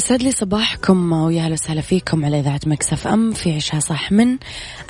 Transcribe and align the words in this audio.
يسعد 0.00 0.22
لي 0.22 0.32
صباحكم 0.32 1.12
ويا 1.12 1.42
أهلا 1.42 1.52
وسهلا 1.52 1.80
فيكم 1.80 2.24
على 2.24 2.40
إذاعة 2.40 2.60
Mix 2.66 3.06
FM 3.06 3.32
في 3.32 3.56
عيشها 3.56 3.80
صح 3.80 4.12
من 4.12 4.38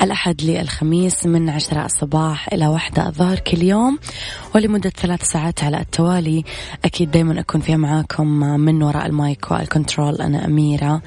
الأحد 0.02 0.42
للخميس 0.42 1.26
من 1.26 1.50
عشرة 1.50 1.84
الصباح 1.84 2.52
إلى 2.52 2.66
واحدة 2.66 3.06
الظهر 3.06 3.38
كل 3.38 3.62
يوم. 3.62 3.98
ولمدة 4.54 4.90
ثلاث 4.90 5.22
ساعات 5.22 5.64
على 5.64 5.80
التوالي. 5.80 6.44
أكيد 6.84 7.10
دائما 7.10 7.40
أكون 7.40 7.60
فيها 7.60 7.76
معاكم 7.76 8.26
من 8.60 8.82
وراء 8.82 9.06
المايك 9.06 9.50
وال 9.50 9.64
control. 9.64 10.20
أنا 10.20 10.44
أميرة 10.44 11.02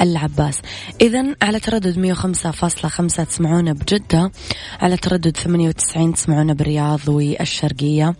العباس. 0.00 0.60
اذا 1.00 1.36
على 1.42 1.60
تردد 1.60 1.98
105.5 1.98 3.24
تسمعونا 3.24 3.72
بجدة. 3.72 4.32
على 4.80 4.96
تردد 4.96 5.36
98 5.36 6.14
تسمعونا 6.14 6.52
بالرياض 6.52 7.08
والشرقية. 7.08 8.14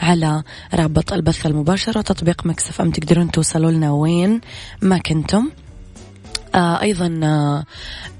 على 0.00 0.42
رابط 0.74 1.12
البث 1.12 1.46
المباشر 1.46 1.98
وتطبيق 1.98 2.46
Mix 2.46 2.80
FM 2.80 2.90
تقدرون 2.90 3.30
توصلوا 3.30 3.70
لنا 3.70 3.90
وين 3.92 4.40
ما 4.82 4.98
كنتم. 4.98 5.50
آه 6.54 6.80
أيضا 6.80 7.20
آه 7.22 7.64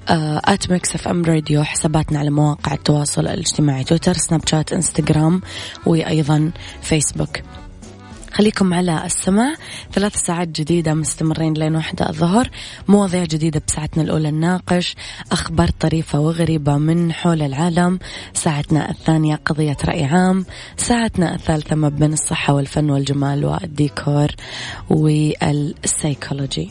at 0.09 0.71
Mix 0.71 0.95
FM 0.95 1.25
Radio 1.25 1.65
حساباتنا 1.65 2.19
على 2.19 2.31
مواقع 2.31 2.75
التواصل 2.75 3.21
الاجتماعي 3.21 3.85
تويتر 3.85 4.13
سناب 4.13 4.49
شات 4.49 4.73
إنستغرام 4.73 5.41
وأيضا 5.87 6.51
فيسبوك. 6.83 7.39
خليكم 8.33 8.75
على 8.75 9.07
السمع 9.07 9.55
ثلاث 9.93 10.17
ساعات 10.17 10.49
جديدة 10.49 10.95
مستمرين 10.95 11.55
لين 11.55 11.77
واحدة 11.77 12.09
الظهر. 12.09 12.51
مواضيع 12.89 13.25
جديدة 13.25 13.63
بساعتنا 13.69 14.03
الأولى 14.03 14.31
نناقش 14.31 14.97
أخبار 15.33 15.69
طريفة 15.81 16.21
وغريبة 16.21 16.77
من 16.77 17.13
حول 17.13 17.43
العالم. 17.43 17.99
ساعتنا 18.35 18.91
الثانية 18.91 19.41
قضية 19.45 19.77
رأي 19.85 20.05
عام. 20.05 20.47
ساعتنا 20.77 21.35
الثالثة 21.35 21.77
ما 21.77 21.89
بين 21.89 22.13
الصحة 22.13 22.55
والفن 22.55 22.91
والجمال 22.91 23.45
والديكور 23.45 24.29
والسيكولوجي. 24.91 26.71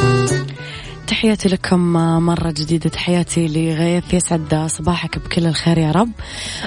تحياتي 1.21 1.49
لكم 1.49 1.79
مرة 2.25 2.51
جديدة. 2.51 2.89
تحياتي 2.89 3.47
لغيث 3.47 4.13
يسعد 4.13 4.67
صباحك 4.67 5.19
بكل 5.19 5.47
الخير 5.47 5.77
يا 5.77 5.91
رب. 5.91 6.11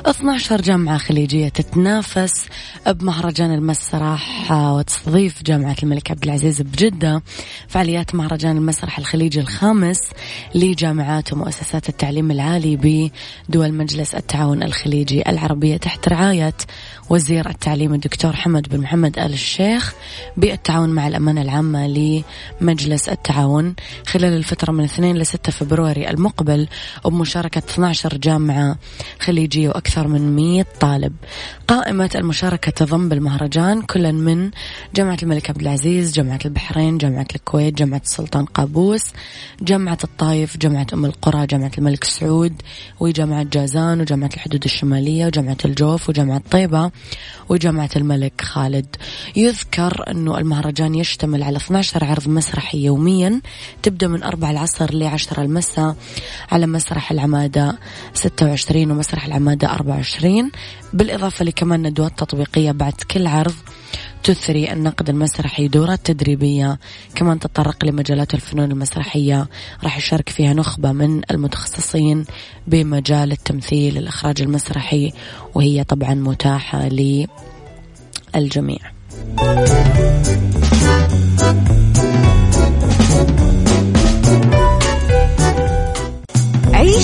12 0.06 0.60
جامعة 0.60 0.98
خليجية 0.98 1.48
تتنافس 1.48 2.46
بمهرجان 2.86 3.54
المسرح 3.54 4.52
وتستضيف 4.52 5.42
جامعة 5.42 5.76
الملك 5.82 6.10
عبد 6.10 6.24
العزيز 6.24 6.62
بجدة. 6.62 7.22
فعاليات 7.68 8.14
مهرجان 8.14 8.56
المسرح 8.56 8.98
الخليجي 8.98 9.40
الخامس 9.40 10.00
لجامعات 10.54 11.32
ومؤسسات 11.32 11.88
التعليم 11.88 12.30
العالي 12.30 12.76
بدول 13.48 13.72
مجلس 13.74 14.14
التعاون 14.14 14.62
الخليجي 14.62 15.28
العربية 15.28 15.76
تحت 15.76 16.08
رعاية 16.08 16.54
وزير 17.10 17.48
التعليم 17.48 17.94
الدكتور 17.94 18.36
حمد 18.36 18.68
بن 18.68 18.80
محمد 18.80 19.18
آل 19.18 19.32
الشيخ 19.32 19.94
بالتعاون 20.36 20.88
مع 20.88 21.08
الأمانة 21.08 21.42
العامة 21.42 21.86
لمجلس 22.60 23.08
التعاون. 23.08 23.74
خلال 24.06 24.43
الفترة 24.44 24.72
من 24.72 24.84
2 24.84 25.16
ل 25.16 25.26
6 25.26 25.52
فبراير 25.52 26.10
المقبل 26.10 26.68
وبمشاركة 27.04 27.58
12 27.58 28.16
جامعة 28.16 28.78
خليجية 29.20 29.68
وأكثر 29.68 30.08
من 30.08 30.36
100 30.36 30.64
طالب. 30.80 31.12
قائمة 31.68 32.10
المشاركة 32.14 32.70
تضم 32.70 33.08
بالمهرجان 33.08 33.82
كلا 33.82 34.12
من 34.12 34.50
جامعة 34.94 35.18
الملك 35.22 35.50
عبد 35.50 35.60
العزيز 35.60 36.12
جامعة 36.12 36.38
البحرين 36.44 36.98
جامعة 36.98 37.26
الكويت 37.34 37.74
جامعة 37.74 38.00
السلطان 38.04 38.44
قابوس 38.44 39.04
جامعة 39.62 39.98
الطايف 40.04 40.56
جامعة 40.56 40.86
أم 40.92 41.04
القرى 41.04 41.46
جامعة 41.46 41.72
الملك 41.78 42.04
سعود 42.04 42.62
وجامعة 43.00 43.42
جازان 43.42 44.00
وجامعة 44.00 44.30
الحدود 44.34 44.64
الشمالية 44.64 45.26
وجامعة 45.26 45.56
الجوف 45.64 46.08
وجامعة 46.08 46.42
طيبة 46.50 46.90
وجامعة 47.48 47.90
الملك 47.96 48.40
خالد. 48.40 48.96
يذكر 49.36 50.10
أنه 50.10 50.38
المهرجان 50.38 50.94
يشتمل 50.94 51.42
على 51.42 51.56
12 51.56 52.04
عرض 52.04 52.28
مسرحي 52.28 52.84
يوميا 52.84 53.40
تبدأ 53.82 54.08
من 54.08 54.22
4 54.34 54.50
العصر 54.50 54.94
ل 54.94 55.02
10 55.02 55.42
المساء 55.42 55.96
على 56.52 56.66
مسرح 56.66 57.10
العمادة 57.10 57.78
26 58.14 58.90
ومسرح 58.90 59.26
العمادة 59.26 59.72
24 59.72 60.50
بالإضافة 60.92 61.44
لكمان 61.44 61.82
ندوات 61.86 62.18
تطبيقية 62.18 62.72
بعد 62.72 62.92
كل 63.10 63.26
عرض 63.26 63.54
تثري 64.24 64.72
النقد 64.72 65.08
المسرحي 65.10 65.68
دورات 65.68 66.00
تدريبية 66.04 66.78
كمان 67.14 67.38
تطرق 67.38 67.84
لمجالات 67.84 68.34
الفنون 68.34 68.70
المسرحية. 68.70 69.48
راح 69.84 69.98
يشارك 69.98 70.28
فيها 70.28 70.52
نخبة 70.52 70.92
من 70.92 71.22
المتخصصين 71.30 72.24
بمجال 72.66 73.32
التمثيل 73.32 73.98
الإخراج 73.98 74.42
المسرحي 74.42 75.12
وهي 75.54 75.84
طبعا 75.84 76.14
متاحة 76.14 76.88
للجميع. 78.34 78.80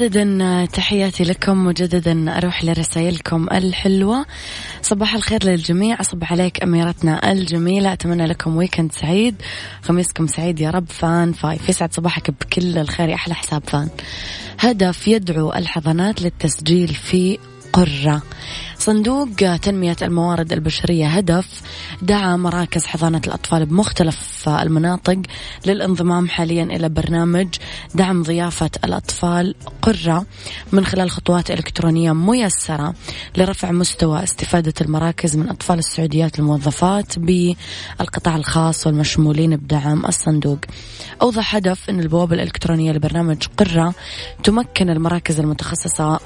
مجددا 0.00 0.64
تحياتي 0.64 1.24
لكم 1.24 1.64
مجددا 1.64 2.36
أروح 2.36 2.64
لرسائلكم 2.64 3.46
الحلوة. 3.52 4.26
صباح 4.82 5.14
الخير 5.14 5.44
للجميع 5.44 6.00
أصبح 6.00 6.32
عليك 6.32 6.62
أميرتنا 6.62 7.32
الجميلة. 7.32 7.92
أتمنى 7.92 8.26
لكم 8.26 8.56
weekend 8.56 8.92
سعيد. 8.92 9.34
خميسكم 9.82 10.26
سعيد 10.26 10.60
يا 10.60 10.70
رب 10.70 10.88
fan 10.88 11.32
five. 11.32 11.68
يسعد 11.68 11.94
صباحك 11.94 12.30
بكل 12.30 12.78
الخير 12.78 13.14
أحلى 13.14 13.34
حساب 13.34 13.62
fan. 13.66 13.88
هدف 14.58 15.08
يدعو 15.08 15.52
الحضانات 15.52 16.22
للتسجيل 16.22 16.88
في 16.88 17.38
قرة. 17.72 18.22
صندوق 18.78 19.28
تنمية 19.62 19.96
الموارد 20.02 20.52
البشرية 20.52 21.06
هدف 21.06 21.62
دعا 22.02 22.36
مراكز 22.36 22.86
حضانة 22.86 23.20
الأطفال 23.26 23.66
بمختلف 23.66 24.48
المناطق 24.48 25.22
للانضمام 25.66 26.28
حاليا 26.28 26.64
إلى 26.64 26.88
برنامج 26.88 27.48
دعم 27.94 28.22
ضيافة 28.22 28.70
الأطفال 28.84 29.54
قرة 29.82 30.26
من 30.72 30.86
خلال 30.86 31.10
خطوات 31.10 31.50
إلكترونية 31.50 32.12
ميسرة 32.12 32.94
لرفع 33.36 33.72
مستوى 33.72 34.22
استفادة 34.22 34.74
المراكز 34.80 35.36
من 35.36 35.48
أطفال 35.48 35.78
السعوديات 35.78 36.38
الموظفات 36.38 37.18
بالقطاع 37.18 38.36
الخاص 38.36 38.86
والمشمولين 38.86 39.56
بدعم 39.56 40.06
الصندوق. 40.06 40.58
أوضح 41.22 41.54
هدف 41.56 41.90
أن 41.90 42.00
البوابة 42.00 42.34
الإلكترونية 42.34 42.92
لبرنامج 42.92 43.46
قرة 43.56 43.94
تمكن 44.44 44.90
المراكز 44.90 45.40
المتخصصة 45.40 46.20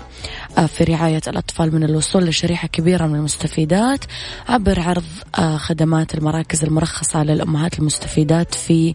في 0.67 0.85
رعاية 0.85 1.23
الأطفال 1.29 1.75
من 1.75 1.85
الوصول 1.85 2.23
لشريحة 2.43 2.69
كبيرة 2.69 3.07
من 3.07 3.15
المستفيدات 3.15 4.05
عبر 4.49 4.81
عرض 4.81 5.05
آه، 5.39 5.57
خدمات 5.57 6.15
المراكز 6.15 6.65
المرخصة 6.65 7.23
للأمهات 7.23 7.79
المستفيدات 7.79 8.55
في 8.55 8.95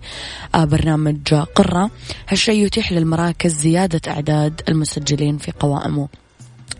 آه، 0.55 0.65
برنامج 0.65 1.33
قرة. 1.33 1.91
هالشيء 2.27 2.65
يتيح 2.65 2.91
للمراكز 2.91 3.53
زيادة 3.53 4.01
أعداد 4.11 4.61
المسجلين 4.69 5.37
في 5.37 5.51
قوائمه. 5.51 6.07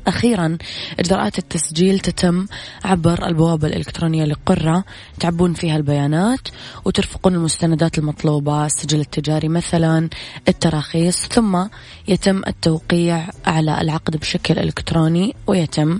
أخيرا 0.08 0.58
إجراءات 1.00 1.40
التسجيل 1.40 2.00
تتم 2.00 2.46
عبر 2.86 3.28
البوابة 3.28 3.68
الإلكترونية 3.68 4.26
لقرة 4.26 4.84
تعبون 5.20 5.54
فيها 5.54 5.78
البيانات 5.78 6.48
وترفقون 6.86 7.36
المستندات 7.36 7.98
المطلوبة 7.98 8.66
السجل 8.66 9.00
التجاري 9.00 9.48
مثلا 9.48 10.10
التراخيص 10.48 11.28
ثم 11.28 11.66
يتم 12.08 12.42
التوقيع 12.48 13.28
على 13.46 13.82
العقد 13.82 14.18
بشكل 14.18 14.60
إلكتروني 14.60 15.36
ويتم 15.48 16.00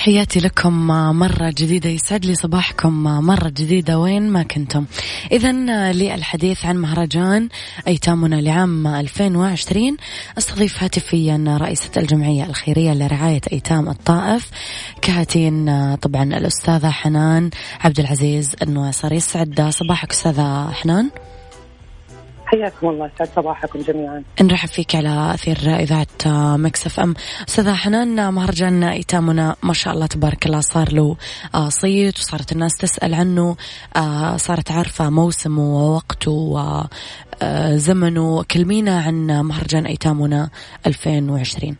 تحياتي 0.00 0.40
لكم 0.40 0.86
مرة 1.18 1.50
جديدة 1.50 1.90
يسعد 1.90 2.24
لي 2.26 2.34
صباحكم 2.34 3.02
مرة 3.02 3.48
جديدة. 3.48 3.98
وين 3.98 4.30
ما 4.30 4.42
كنتم. 4.42 4.86
إذا 5.32 5.52
للحديث 5.92 6.64
عن 6.64 6.76
مهرجان 6.76 7.48
أيتامنا 7.88 8.36
لعام 8.40 8.86
2020 8.86 9.96
أستضيف 10.38 10.82
هاتفيا 10.82 11.58
رئيسة 11.60 11.90
الجمعية 11.96 12.44
الخيرية 12.44 12.94
لرعاية 12.94 13.40
أيتام 13.52 13.88
الطائف 13.88 14.50
كهاتين 15.02 15.96
طبعا 15.96 16.22
الأستاذة 16.22 16.90
حنان 16.90 17.50
عبد 17.80 18.00
العزيز 18.00 18.56
النويصر 18.62 19.12
يسعد 19.12 19.70
صباحك 19.70 20.10
أستاذة 20.10 20.70
حنان. 20.72 21.10
حياكم 22.50 22.88
الله 22.88 23.10
يسعد 23.14 23.28
صباحكم 23.36 23.78
جميعا. 23.78 24.22
نرحب 24.40 24.68
فيك 24.68 24.94
على 24.96 25.34
أثير 25.34 25.56
إذاعة 25.56 26.06
مكس 26.56 26.86
أف 26.86 27.00
أم. 27.00 27.14
أستاذة 27.48 27.74
حنان 27.74 28.34
مهرجان 28.34 28.84
إيتامنا 28.84 29.56
ما 29.62 29.72
شاء 29.72 29.94
الله 29.94 30.06
تبارك 30.06 30.46
الله 30.46 30.60
صار 30.60 30.92
له 30.92 31.16
آه، 31.54 31.68
صيت 31.68 32.18
وصارت 32.18 32.52
الناس 32.52 32.76
تسأل 32.76 33.14
عنه 33.14 33.56
آه، 33.96 34.36
صارت 34.36 34.70
عارفة 34.70 35.10
موسمه 35.10 35.62
ووقته 35.62 36.32
وزمنه 37.42 38.40
آه، 38.40 38.44
كلمينا 38.50 39.00
عن 39.00 39.26
مهرجان 39.26 39.86
إيتامنا 39.86 40.50
2020 40.86 41.76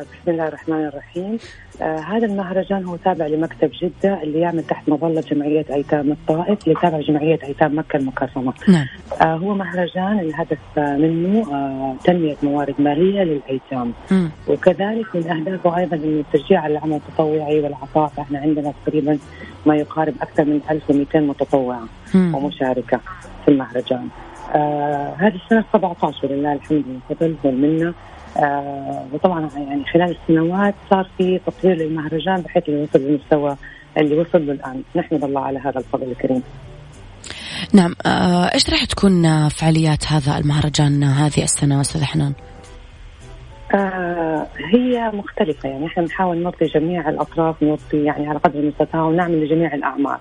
بسم 0.00 0.30
الله 0.30 0.48
الرحمن 0.48 0.86
الرحيم. 0.86 1.38
آه 1.80 1.98
هذا 1.98 2.26
المهرجان 2.26 2.84
هو 2.84 2.96
تابع 2.96 3.26
لمكتب 3.26 3.70
جدة 3.82 4.22
اللي 4.22 4.40
يعمل 4.40 4.62
تحت 4.62 4.88
مظلة 4.88 5.20
جمعية 5.20 5.64
أيتام 5.70 6.10
الطائف 6.12 6.64
اللي 6.64 6.74
تابع 6.82 7.00
جمعية 7.00 7.38
أيتام 7.44 7.78
مكة 7.78 7.96
المكرمة 7.96 8.52
نعم. 8.68 8.86
آه 9.20 9.36
هو 9.36 9.54
مهرجان 9.54 10.18
الهدف 10.18 10.58
منه 10.76 11.52
آه 11.52 11.96
تنمية 12.04 12.36
موارد 12.42 12.74
مالية 12.78 13.22
للأيتام 13.22 13.92
م. 14.10 14.28
وكذلك 14.48 15.16
من 15.16 15.30
أهدافه 15.30 15.78
أيضا 15.78 15.96
التشجيع 15.96 16.60
على 16.60 16.72
العمل 16.72 16.94
التطوعي 16.94 17.60
والعطاء 17.60 18.12
إحنا 18.18 18.38
عندنا 18.38 18.72
تقريبا 18.86 19.18
ما 19.66 19.76
يقارب 19.76 20.14
أكثر 20.22 20.44
من 20.44 20.60
1200 20.70 21.20
متطوعة 21.20 21.82
م. 22.14 22.34
ومشاركة 22.34 23.00
في 23.44 23.50
المهرجان 23.50 24.08
آه 24.54 25.14
هذه 25.18 25.34
السنة 25.44 25.64
17 25.72 26.26
ولله 26.26 26.52
الحمد 26.52 26.84
والفضل 27.10 27.36
والمنة 27.44 27.94
آه 28.36 29.06
وطبعا 29.12 29.50
يعني 29.56 29.84
خلال 29.84 30.16
السنوات 30.22 30.74
صار 30.90 31.08
في 31.18 31.40
تطوير 31.46 31.76
للمهرجان 31.76 32.40
بحيث 32.40 32.68
إنه 32.68 32.78
يوصل 32.78 32.98
للمستوى 32.98 33.56
اللي 33.98 34.18
وصل 34.20 34.46
له 34.46 34.52
الآن، 34.52 34.82
نحمد 34.96 35.24
الله 35.24 35.40
على 35.40 35.58
هذا 35.58 35.78
الفضل 35.78 36.10
الكريم. 36.10 36.42
نعم 37.72 37.94
آه 38.06 38.54
إيش 38.54 38.70
راح 38.70 38.84
تكون 38.84 39.48
فعاليات 39.48 40.12
هذا 40.12 40.38
المهرجان 40.38 41.04
هذه 41.04 41.42
السنة 41.42 41.80
أستاذ 41.80 42.04
حنان؟ 42.04 42.32
آه 43.74 44.46
هي 44.74 45.10
مختلفة 45.14 45.68
يعني 45.68 45.86
إحنا 45.86 46.02
بنحاول 46.02 46.42
نرضي 46.42 46.66
جميع 46.66 47.08
الأطراف 47.08 47.62
نرضي 47.62 48.04
يعني 48.04 48.28
على 48.28 48.38
قدر 48.38 48.58
المستطاع 48.58 49.02
ونعمل 49.02 49.44
لجميع 49.44 49.74
الأعمار. 49.74 50.20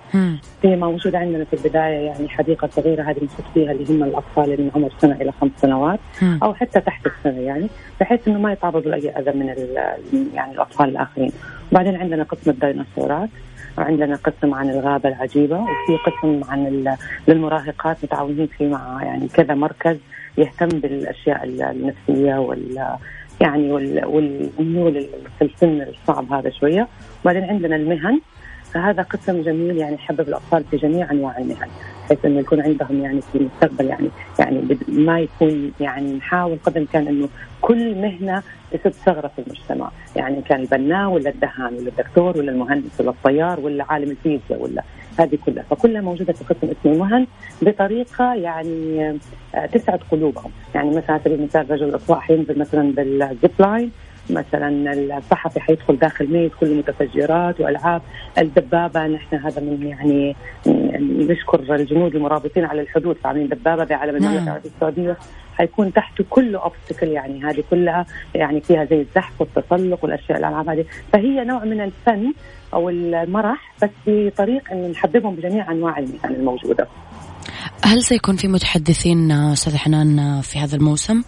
هي 0.63 0.75
موجودة 0.75 1.17
عندنا 1.19 1.43
في 1.43 1.53
البداية 1.53 2.05
يعني 2.05 2.29
حديقة 2.29 2.69
صغيرة 2.71 3.03
هذه 3.03 3.19
بنحط 3.19 3.43
فيها 3.53 3.71
اللي 3.71 3.85
هم 3.89 4.03
الأطفال 4.03 4.43
اللي 4.43 4.63
من 4.63 4.71
عمر 4.75 4.91
سنة 4.99 5.15
إلى 5.21 5.31
خمس 5.31 5.51
سنوات 5.61 5.99
مم. 6.21 6.39
أو 6.43 6.53
حتى 6.53 6.81
تحت 6.81 7.05
السنة 7.05 7.41
يعني 7.41 7.67
بحيث 8.01 8.27
إنه 8.27 8.39
ما 8.39 8.51
يتعرضوا 8.51 8.91
لأي 8.91 9.09
أذى 9.09 9.31
من 9.31 9.47
يعني 10.33 10.51
الأطفال 10.51 10.89
الآخرين. 10.89 11.31
وبعدين 11.71 11.95
عندنا 11.95 12.23
قسم 12.23 12.51
الديناصورات 12.51 13.29
وعندنا 13.77 14.15
قسم 14.15 14.53
عن 14.53 14.69
الغابة 14.69 15.09
العجيبة 15.09 15.59
وفي 15.59 15.97
قسم 16.05 16.41
عن 16.49 16.95
للمراهقات 17.27 17.97
متعاونين 18.03 18.47
فيه 18.47 18.67
مع 18.67 19.03
يعني 19.03 19.27
كذا 19.27 19.53
مركز 19.53 19.97
يهتم 20.37 20.67
بالأشياء 20.67 21.43
النفسية 21.43 22.35
وال 22.35 22.95
يعني 23.41 23.71
والميول 24.05 25.05
في 25.39 25.45
السن 25.45 25.81
الصعب 25.81 26.33
هذا 26.33 26.49
شوية. 26.49 26.87
وبعدين 27.21 27.43
عندنا 27.43 27.75
المهن. 27.75 28.19
فهذا 28.73 29.03
قسم 29.03 29.41
جميل 29.41 29.77
يعني 29.77 29.95
يحبب 29.95 30.21
الأطفال 30.21 30.63
في 30.71 30.77
جميع 30.77 31.11
أنواع 31.11 31.37
المهن 31.37 31.67
بحيث 32.05 32.25
إنه 32.25 32.39
يكون 32.39 32.61
عندهم 32.61 33.03
يعني 33.03 33.21
في 33.21 33.37
المستقبل 33.37 33.85
يعني 33.85 34.09
يعني 34.39 34.77
ما 34.87 35.19
يكون 35.19 35.71
يعني 35.79 36.13
نحاول 36.13 36.57
قدر 36.63 36.75
الإمكان 36.75 37.07
إنه 37.07 37.29
كل 37.61 37.95
مهنة 37.95 38.43
تسد 38.71 38.91
ثغرة 38.91 39.27
في 39.27 39.41
المجتمع، 39.41 39.91
يعني 40.15 40.41
كان 40.41 40.61
البناء 40.61 41.09
ولا 41.09 41.29
الدهان 41.29 41.73
ولا 41.73 41.87
الدكتور 41.89 42.37
ولا 42.37 42.51
المهندس 42.51 42.99
ولا 42.99 43.09
الطيار 43.09 43.59
ولا 43.59 43.85
عالم 43.89 44.11
الفيزياء 44.11 44.61
ولا 44.61 44.83
هذه 45.19 45.37
كلها. 45.45 45.63
فكلها 45.63 46.01
موجودة 46.01 46.33
في 46.33 46.43
قسم 46.43 46.67
اسم 46.67 46.89
المهن 46.89 47.27
بطريقة 47.61 48.33
يعني 48.33 49.09
آه، 49.55 49.65
تسعد 49.65 49.99
قلوبهم. 50.11 50.51
يعني 50.75 50.89
مثلا 50.89 51.11
على 51.11 51.21
سبيل 51.25 51.39
المثال 51.39 51.71
رجل 51.71 51.83
الاطفاء 51.83 52.19
حينزل 52.19 52.59
مثلا 52.59 52.91
بالزيب 52.91 53.51
لاين 53.59 53.91
مثلا 54.29 54.93
الصحفي 55.17 55.59
حيدخل 55.59 55.95
داخل 55.95 56.27
ميت 56.31 56.51
كله 56.59 56.73
متفجرات 56.73 57.59
وألعاب. 57.59 58.01
الدبابة 58.37 59.07
نحن 59.07 59.35
هذا 59.35 59.61
من 59.61 59.87
يعني 59.87 60.35
نشكر 61.29 61.75
الجنود 61.75 62.15
المرابطين 62.15 62.65
على 62.65 62.81
الحدود. 62.81 63.17
عاملين 63.25 63.47
دبابه 63.47 63.83
بعلم 63.83 64.15
المملكه 64.15 64.35
نعم. 64.35 64.47
العربية 64.47 64.69
السعودية 64.75 65.17
حيكون 65.57 65.93
تحته 65.93 66.25
كله 66.29 66.63
اوبستكل 66.63 67.07
يعني 67.07 67.43
هذه 67.43 67.63
كلها 67.69 68.05
يعني 68.35 68.61
فيها 68.61 68.85
زي 68.85 69.01
الزحف 69.01 69.41
والتسلق 69.41 70.03
والأشياء 70.03 70.37
الألعاب 70.39 70.69
هذه. 70.69 70.85
فهي 71.13 71.43
نوع 71.43 71.63
من 71.65 71.81
الفن 71.81 72.33
أو 72.73 72.89
المرح 72.89 73.73
بس 73.83 73.89
بطريق 74.07 74.71
إنه 74.71 74.87
نحببهم 74.87 75.35
بجميع 75.35 75.71
أنواع 75.71 75.99
المهن 75.99 76.35
الموجودة. 76.35 76.87
هل 77.83 78.03
سيكون 78.03 78.35
في 78.35 78.47
متحدثين 78.47 79.31
أستاذ 79.31 79.77
حنان 79.77 80.41
في 80.41 80.59
هذا 80.59 80.75
الموسم؟ 80.75 81.21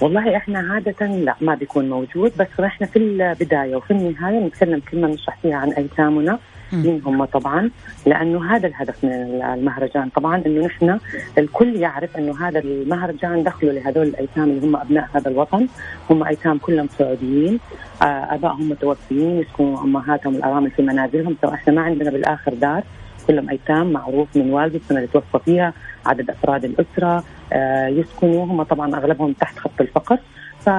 والله 0.00 0.36
إحنا 0.36 0.58
عادة 0.58 1.06
لا 1.06 1.34
ما 1.40 1.54
بيكون 1.54 1.90
موجود 1.90 2.32
بس 2.38 2.60
إحنا 2.60 2.86
في 2.86 2.98
البداية 2.98 3.76
وفي 3.76 3.90
النهاية 3.90 4.46
نتكلم 4.46 4.80
كلمة 4.90 5.08
نشرح 5.08 5.38
فيها 5.42 5.56
عن 5.56 5.70
أيتامنا 5.72 6.38
مين 6.72 7.02
هم 7.06 7.24
طبعا 7.24 7.70
لأنه 8.06 8.54
هذا 8.54 8.66
الهدف 8.66 9.04
من 9.04 9.12
المهرجان. 9.54 10.08
طبعا 10.08 10.42
إنه 10.46 10.66
نحن 10.66 10.98
الكل 11.38 11.76
يعرف 11.76 12.16
إنه 12.16 12.48
هذا 12.48 12.58
المهرجان 12.58 13.42
دخلوا 13.42 13.72
لهذول 13.72 14.06
الأيتام 14.06 14.44
اللي 14.44 14.66
هم 14.66 14.76
أبناء 14.76 15.08
هذا 15.14 15.30
الوطن. 15.30 15.66
هم 16.10 16.24
أيتام 16.24 16.58
كلهم 16.58 16.88
سعوديين. 16.98 17.60
آه، 18.02 18.04
آبائهم 18.04 18.68
متوفيين 18.70 19.40
يسكنوا 19.40 19.80
أمهاتهم 19.80 20.34
الأرامل 20.34 20.70
في 20.70 20.82
منازلهم. 20.82 21.36
سواء 21.42 21.54
إحنا 21.54 21.72
ما 21.72 21.82
عندنا 21.82 22.10
بالآخر 22.10 22.54
دار 22.54 22.82
كلهم 23.26 23.50
أيتام 23.50 23.92
معروف 23.92 24.36
من 24.36 24.52
والده 24.52 24.76
السنة 24.76 24.98
اللي 24.98 25.08
توفى 25.12 25.38
فيها 25.44 25.72
عدد 26.06 26.30
أفراد 26.30 26.64
الأسرة 26.64 27.24
آه، 27.52 27.88
يسكنوا. 27.88 28.44
هم 28.44 28.62
طبعا 28.62 28.96
أغلبهم 28.96 29.32
تحت 29.32 29.58
خط 29.58 29.80
الفقر. 29.80 30.18
ف 30.60 30.70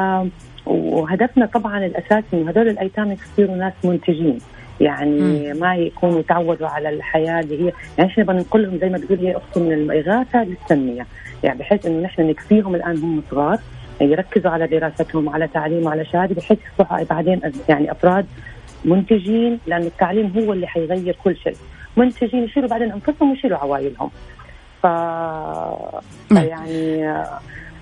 وهدفنا 0.65 1.45
طبعا 1.45 1.85
الأساسي 1.85 2.25
إنه 2.33 2.49
هذول 2.49 2.69
الأيتام 2.69 3.11
يصيروا 3.11 3.55
ناس 3.55 3.73
منتجين. 3.83 4.37
يعني. 4.81 5.53
ما 5.53 5.75
يكونوا 5.75 6.21
تعودوا 6.21 6.67
على 6.67 6.89
الحياة 6.89 7.39
اللي 7.39 7.65
هي 7.65 7.73
يعني 7.97 8.11
إحنا 8.11 8.23
بنقول 8.23 8.63
لهم 8.63 8.77
زي 8.77 8.89
ما 8.89 8.97
تقول 8.97 9.19
هي 9.19 9.37
اخت 9.37 9.57
من 9.57 9.73
الاغاثه 9.73 10.43
للتنميه 10.43 11.05
يعني 11.43 11.59
بحيث 11.59 11.85
إنه 11.85 12.03
نحن 12.03 12.21
نكفيهم 12.21 12.75
الآن 12.75 12.97
هم 12.97 13.23
صغار 13.31 13.59
يركزوا 14.01 14.51
على 14.51 14.67
دراستهم 14.67 15.27
وعلى 15.27 15.47
تعليم 15.47 15.85
وعلى 15.85 16.05
شهادة 16.05 16.35
بحيث 16.35 16.59
يصبحوا 16.73 17.03
بعدين 17.03 17.41
يعني 17.69 17.91
أفراد 17.91 18.25
منتجين 18.85 19.59
لأن 19.67 19.81
التعليم 19.81 20.33
هو 20.37 20.53
اللي 20.53 20.67
حيغير 20.67 21.17
كل 21.23 21.37
شيء 21.37 21.55
منتجين 21.97 22.43
يشيلوا 22.43 22.69
بعدين 22.69 22.91
أنفسهم 22.91 23.31
ويشيلوا 23.31 23.57
عوائلهم 23.57 24.09
ف... 24.83 24.85
نعم. 26.31 26.45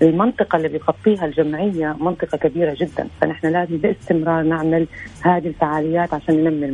المنطقة 0.04 0.56
اللي 0.56 0.68
بيغطيها 0.68 1.24
الجمعية 1.24 1.96
منطقة 2.00 2.38
كبيرة 2.38 2.76
جدا 2.80 3.08
فنحن 3.20 3.46
لازم 3.46 3.76
باستمرار 3.76 4.42
نعمل 4.42 4.86
هذه 5.22 5.46
الفعاليات 5.46 6.14
عشان 6.14 6.44
ننمي 6.44 6.66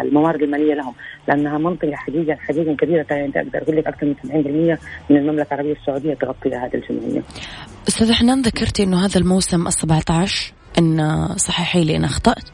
الموارد 0.00 0.42
المالية 0.42 0.74
لهم 0.74 0.94
لأنها 1.28 1.58
منطقة 1.58 1.94
حقيقة 1.94 2.36
حقيقة 2.36 2.76
كبيرة 2.76 3.06
يعني 3.10 3.32
أقدر 3.36 3.62
أقول 3.62 3.76
لك 3.76 3.86
أكثر 3.86 4.06
من 4.06 4.14
70% 4.14 5.10
من 5.10 5.16
المملكة 5.16 5.54
العربية 5.54 5.72
السعودية 5.72 6.14
تغطيها 6.14 6.66
هذه 6.66 6.74
الجمعية. 6.74 7.22
أستاذ 7.88 8.12
حنان 8.12 8.42
ذكرتي 8.42 8.82
أنه 8.82 9.04
هذا 9.04 9.20
الموسم 9.20 9.66
ال 9.66 9.72
17 9.72 10.52
إن 10.78 11.28
صححي 11.36 11.84
لي 11.84 11.96
إن 11.96 12.04
أخطأت. 12.04 12.44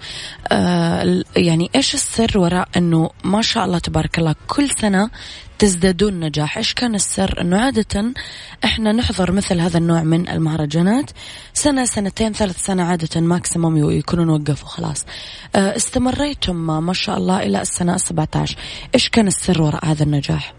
آه 0.52 1.22
يعني 1.36 1.70
إيش 1.74 1.94
السر 1.94 2.38
وراء 2.38 2.68
إنه 2.76 3.10
ما 3.24 3.42
شاء 3.42 3.64
الله 3.64 3.78
تبارك 3.78 4.18
الله 4.18 4.34
كل 4.48 4.68
سنة 4.68 5.10
تزدادون 5.60 6.20
نجاح. 6.20 6.56
إيش 6.56 6.74
كان 6.74 6.94
السر؟ 6.94 7.40
إنه 7.40 7.60
عاده 7.60 8.12
إحنا 8.64 8.92
نحضر 8.92 9.32
مثل 9.32 9.60
هذا 9.60 9.78
النوع 9.78 10.02
من 10.02 10.28
المهرجانات. 10.28 11.10
سنة 11.54 11.84
سنتين 11.84 12.32
ثلاث 12.32 12.64
سنة 12.64 12.82
عاده 12.82 13.20
ماكسيموم 13.20 13.90
يكونون 13.90 14.28
وقفوا 14.28 14.68
خلاص. 14.68 15.04
آه 15.56 15.76
استمريتم 15.76 16.56
ما 16.86 16.92
شاء 16.92 17.16
الله 17.16 17.42
إلى 17.42 17.60
السنة 17.60 17.96
17 17.96 18.56
إيش 18.94 19.08
كان 19.08 19.26
السر 19.26 19.62
وراء 19.62 19.86
هذا 19.86 20.02
النجاح؟ 20.02 20.54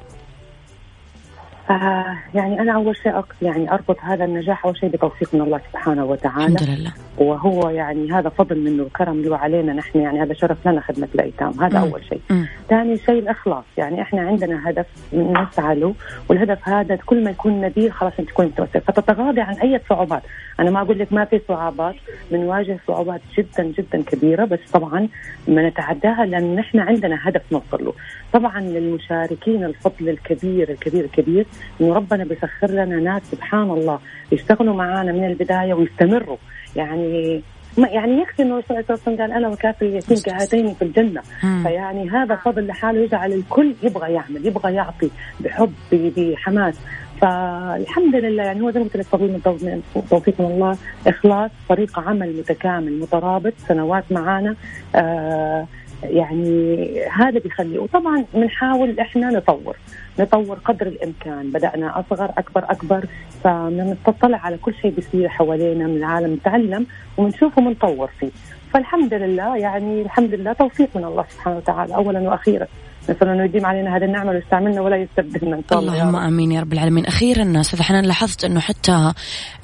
آه 1.72 2.18
يعني 2.36 2.60
أنا 2.60 2.72
أول 2.76 2.96
شيء 2.96 3.24
يعني 3.42 3.72
أربط 3.72 3.98
هذا 4.02 4.26
النجاح 4.26 4.66
أول 4.66 4.78
شيء 4.78 4.90
بتوفيق 4.90 5.36
من 5.36 5.42
الله 5.42 5.62
سبحانه 5.72 6.06
وتعالى. 6.06 6.56
الحمد 6.56 6.70
لله. 6.70 6.92
وهو 7.18 7.70
يعني 7.70 8.12
هذا 8.12 8.30
فضل 8.30 8.60
منه 8.60 8.84
وكرم 8.84 9.22
له 9.22 9.38
علينا 9.38 9.74
نحن 9.74 10.00
يعني 10.00 10.22
هذا 10.22 10.34
شرف 10.34 10.68
لنا 10.68 10.82
خدمة 10.82 11.08
الأيتام. 11.16 11.64
هذا 11.64 11.80
م. 11.80 11.84
أول 11.84 12.04
شيء. 12.04 12.22
ثاني 12.70 12.98
شيء 12.98 13.20
الإخلاص. 13.20 13.64
يعني 13.78 14.02
إحنا 14.02 14.22
عندنا 14.22 14.70
هدف 14.70 14.86
نسعى 15.14 15.76
له 15.76 15.94
والهدف 16.30 16.70
هذا 16.70 16.96
كل 16.96 17.24
ما 17.24 17.32
يكون 17.32 17.62
نبيل 17.62 17.92
خلاص 17.94 18.14
أنت 18.20 18.30
تكون 18.30 18.46
متوسع 18.46 18.80
فتتغاضى 18.80 19.42
عن 19.42 19.56
أي 19.56 19.82
صعوبات. 19.90 20.22
أنا 20.60 20.72
ما 20.72 20.82
أقول 20.82 21.00
لك 21.00 21.14
ما 21.14 21.26
في 21.26 21.42
صعوبات 21.48 21.96
بنواجه 22.32 22.80
صعوبات 22.88 23.22
جدا 23.38 23.64
جدا 23.64 24.02
كبيرة. 24.02 24.46
بس 24.46 24.60
طبعا 24.74 25.08
ما 25.48 25.70
نتعداها 25.70 26.26
لأن 26.26 26.56
نحن 26.56 26.80
عندنا 26.80 27.20
هدف 27.24 27.42
نوصل 27.52 27.86
له. 27.86 27.94
طبعا 28.34 28.62
للمشاركين 28.62 29.64
الفضل 29.64 30.10
الكبير 30.10 30.70
الكبير 30.70 31.06
الكبير 31.06 31.46
إنه 31.82 31.94
ربنا 31.94 32.24
بيسخر 32.24 32.72
لنا 32.72 33.00
ناس 33.00 33.22
سبحان 33.32 33.70
الله 33.70 34.00
يشتغلوا 34.32 34.76
معانا 34.76 35.12
من 35.12 35.26
البداية 35.26 35.74
ويستمروا. 35.74 36.38
يعني 36.76 37.42
ما 37.78 37.88
يعني 37.88 38.22
يكفي 38.22 38.42
إنه 38.44 38.54
الرسول 38.54 38.78
عليه 38.78 38.86
وسلم 38.90 39.18
قال 39.18 39.32
أنا 39.32 39.48
وكافر 39.48 39.86
اليتيم 39.86 40.18
كهاتين 40.18 40.74
في 40.74 40.82
الجنة. 40.82 41.22
مم. 41.44 41.64
فيعني 41.64 42.10
هذا 42.10 42.36
فضل 42.36 42.68
لحاله 42.68 43.00
يجعل 43.00 43.34
الكل 43.34 43.74
يبغى 43.84 44.14
يعمل 44.14 44.46
يبغى 44.46 44.74
يعطي 44.74 45.10
بحب 45.40 45.74
بحماس. 45.92 46.80
فالحمد 47.22 48.16
لله 48.16 48.44
يعني 48.44 48.62
هو 48.62 48.72
زي 48.72 48.80
ما 48.80 48.86
قلت 48.86 48.98
لك 48.98 49.06
فضل 49.06 49.26
من 49.26 49.82
توفيق 50.10 50.42
من 50.42 50.46
الله 50.46 50.78
إخلاص 51.08 51.52
طريقه 51.70 52.02
عمل 52.02 52.38
متكامل 52.38 53.00
مترابط 53.00 53.54
سنوات 53.68 54.04
معانا. 54.12 54.56
آه 54.96 55.68
يعني 56.04 56.88
هذا 57.10 57.40
بيخلي. 57.40 57.78
وطبعا 57.78 58.26
بنحاول 58.34 59.00
إحنا 59.00 59.30
نطور. 59.30 59.76
نطور 60.20 60.58
قدر 60.66 60.88
الإمكان. 60.88 61.52
بدأنا 61.52 62.00
أصغر 62.00 62.32
أكبر 62.38 62.64
أكبر 62.70 63.06
فنطلع 63.44 64.38
على 64.38 64.58
كل 64.58 64.74
شيء 64.82 64.92
بيصير 64.92 65.30
حوالينا 65.30 65.88
من 65.88 65.98
العالم 65.98 66.34
نتعلم 66.34 66.86
ونشوفه 67.18 67.62
ونطور 67.62 68.08
فيه. 68.20 68.30
فالحمد 68.74 69.14
لله 69.14 69.58
يعني 69.58 70.02
الحمد 70.02 70.34
لله 70.34 70.54
توفيق 70.54 70.90
من 70.96 71.06
الله 71.06 71.26
سبحانه 71.30 71.58
وتعالى 71.58 71.96
اولا 71.96 72.20
وأخيرا. 72.20 72.68
نسأل 73.10 73.28
انه 73.28 73.44
يديم 73.44 73.66
علينا 73.66 73.98
هذه 73.98 74.04
النعمة 74.04 74.32
ويستعملنا 74.32 74.82
ولا 74.82 74.98
يستبدلنا 74.98 75.56
إن 75.56 75.64
شاء 75.70 75.80
الله 75.80 75.94
اللهم 75.94 76.16
آمين 76.16 76.52
يا 76.52 76.62
رب 76.62 76.74
العالمين. 76.74 77.06
أخيرا 77.06 77.62
أستاذ 77.62 77.82
حنان 77.82 78.06
لاحظت 78.06 78.46
إنه 78.46 78.60
حتى 78.60 79.14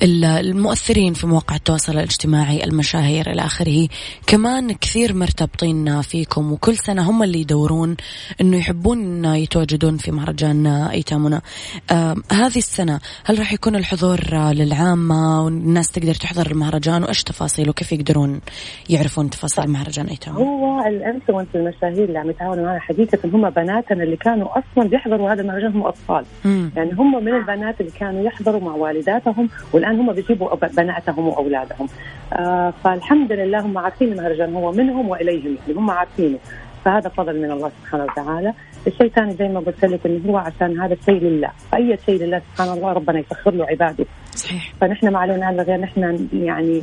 المؤثرين 0.03 1.13
في 1.13 1.27
مواقع 1.27 1.55
التواصل 1.55 1.93
الاجتماعي 1.93 2.63
المشاهير 2.63 3.31
إلى 3.31 3.41
آخره 3.41 3.87
كمان 4.27 4.71
كثير 4.71 5.13
مرتبطين 5.13 6.01
فيكم 6.01 6.51
وكل 6.51 6.75
سنة 6.75 7.09
هم 7.09 7.23
اللي 7.23 7.41
يدورون 7.41 7.97
إنه 8.41 8.57
يحبون 8.57 9.25
يتواجدون 9.25 9.97
في 9.97 10.11
مهرجان 10.11 10.67
ايتامنا 10.67 11.41
آه 11.91 12.15
هذه 12.31 12.57
السنة 12.57 12.99
هل 13.25 13.39
راح 13.39 13.53
يكون 13.53 13.75
الحضور 13.75 14.19
للعامة 14.33 15.43
والناس 15.43 15.91
تقدر 15.91 16.15
تحضر 16.15 16.51
المهرجان؟ 16.51 17.03
وإيش 17.03 17.23
تفاصيله 17.23 17.73
كيف 17.73 17.91
يقدرون 17.91 18.41
يعرفون 18.89 19.29
تفاصيل 19.29 19.63
طيب. 19.63 19.73
مهرجان 19.73 20.07
ايتامنا 20.07 20.39
هو 20.39 20.81
الانفلونس 20.87 21.47
المشاهير 21.55 22.03
اللي 22.03 22.19
عم 22.19 22.29
يتعاونوا 22.29 22.65
معنا 22.65 22.79
حقيقه 23.27 23.37
هم 23.37 23.49
بناتنا 23.49 24.03
اللي 24.03 24.15
كانوا 24.15 24.47
أصلا 24.47 24.89
بيحضروا 24.89 25.31
هذا 25.31 25.41
المهرجان 25.41 25.71
هم 25.71 25.85
أطفال. 25.85 26.25
مم. 26.45 26.71
يعني 26.75 26.93
هم 26.93 27.23
من 27.23 27.33
البنات 27.35 27.81
اللي 27.81 27.91
كانوا 27.91 28.23
يحضروا 28.23 28.61
مع 28.61 28.71
والداتهم 28.71 29.49
والآن 29.73 29.99
هم 29.99 30.13
بيجيبوا 30.13 30.55
بناتهم 30.55 31.27
وأولادهم. 31.27 31.87
آه 32.33 32.73
فالحمد 32.83 33.31
لله 33.31 33.59
هم 33.59 33.77
عارفين 33.77 34.11
المهرجان 34.11 34.55
هو 34.55 34.71
منهم 34.71 35.09
وإليهم 35.09 35.57
يعني 35.67 35.79
هم 35.79 35.89
عارفينه. 35.89 36.37
فهذا 36.85 37.09
فضل 37.09 37.41
من 37.41 37.51
الله 37.51 37.71
سبحانه 37.81 38.03
وتعالى. 38.03 38.53
الشيء 38.87 39.05
الثاني 39.07 39.33
زي 39.33 39.47
ما 39.47 39.59
قلت 39.59 39.85
لك 39.85 40.05
إنه 40.05 40.31
هو 40.31 40.37
عشان 40.37 40.79
هذا 40.79 40.93
الشيء 40.93 41.21
لله. 41.21 41.51
فاي 41.71 41.97
شيء 42.05 42.19
لله 42.23 42.41
سبحان 42.53 42.77
الله 42.77 42.93
ربنا 42.93 43.19
يسخر 43.19 43.51
له 43.51 43.65
عباده. 43.65 44.05
صحيح. 44.35 44.73
فنحن 44.81 45.07
ما 45.09 45.19
علينا 45.19 45.49
إلا 45.49 45.63
غير 45.63 45.77
نحن 45.79 46.27
يعني 46.33 46.81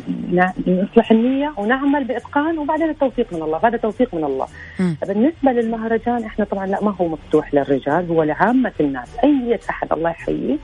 نصلح 0.67 1.11
النية 1.11 1.53
ونعمل 1.57 2.05
بإتقان 2.05 2.59
وبعدين 2.59 2.91
التوفيق 2.91 3.35
من 3.35 3.43
الله. 3.43 3.59
بعد 3.59 3.79
توفيق 3.79 4.15
من 4.15 4.25
الله. 4.25 4.47
م. 4.81 4.95
بالنسبة 5.09 5.53
للمهرجان 5.53 6.25
إحنا 6.25 6.45
طبعا 6.45 6.67
لا 6.67 6.85
ما 6.85 6.95
هو 7.01 7.09
مفتوح 7.09 7.55
للرجال 7.55 8.09
هو 8.09 8.23
لعامة 8.23 8.73
الناس. 8.81 9.17
أي 9.25 9.59
أحد 9.71 9.93
الله 9.93 10.11
يحييه 10.11 10.57